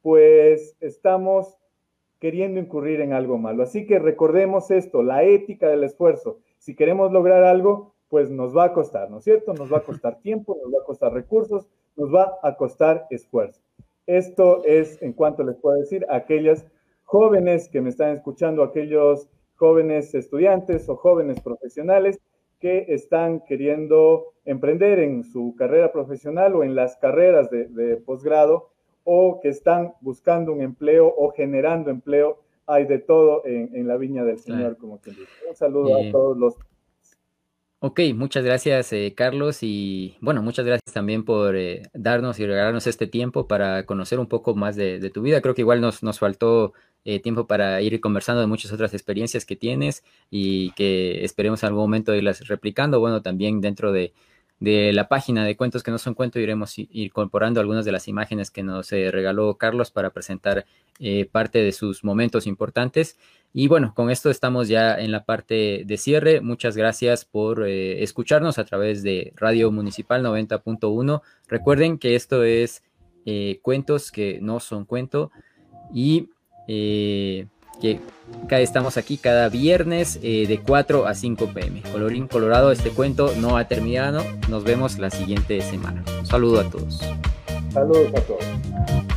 [0.00, 1.58] pues estamos
[2.18, 3.62] queriendo incurrir en algo malo.
[3.62, 6.38] Así que recordemos esto, la ética del esfuerzo.
[6.58, 9.54] Si queremos lograr algo, pues nos va a costar, ¿no es cierto?
[9.54, 13.60] Nos va a costar tiempo, nos va a costar recursos, nos va a costar esfuerzo.
[14.06, 16.66] Esto es en cuanto les puedo decir a aquellas
[17.04, 22.18] jóvenes que me están escuchando, aquellos jóvenes estudiantes o jóvenes profesionales
[22.62, 28.70] que están queriendo emprender en su carrera profesional o en las carreras de, posgrado
[29.02, 32.38] o que están buscando un empleo o generando empleo.
[32.68, 35.28] Hay de todo en, la viña del Señor, como quien dice.
[35.48, 36.56] Un saludo a todos los
[37.84, 42.86] Ok, muchas gracias eh, Carlos y bueno, muchas gracias también por eh, darnos y regalarnos
[42.86, 45.40] este tiempo para conocer un poco más de, tu vida.
[45.40, 46.74] Creo que igual nos, nos faltó
[47.04, 51.68] eh, tiempo para ir conversando de muchas otras experiencias que tienes y que esperemos en
[51.68, 53.00] algún momento irlas replicando.
[53.00, 54.12] Bueno, también dentro de,
[54.60, 58.62] la página de Cuentos que no son cuentos iremos incorporando algunas de las imágenes que
[58.62, 60.66] nos regaló Carlos para presentar
[61.32, 63.16] parte de sus momentos importantes.
[63.54, 66.40] Y bueno, con esto estamos ya en la parte de cierre.
[66.40, 71.20] Muchas gracias por eh, escucharnos a través de Radio Municipal 90.1.
[71.48, 72.82] Recuerden que esto es
[73.26, 75.30] eh, cuentos que no son cuento
[75.92, 76.30] y
[76.68, 77.46] eh,
[77.80, 78.00] que
[78.50, 81.82] estamos aquí cada viernes de 4 a 5 pm.
[81.90, 84.22] Colorín colorado, este cuento no ha terminado.
[84.48, 86.04] Nos vemos la siguiente semana.
[86.22, 87.00] Saludo a todos.
[87.72, 89.11] Saludos a todos.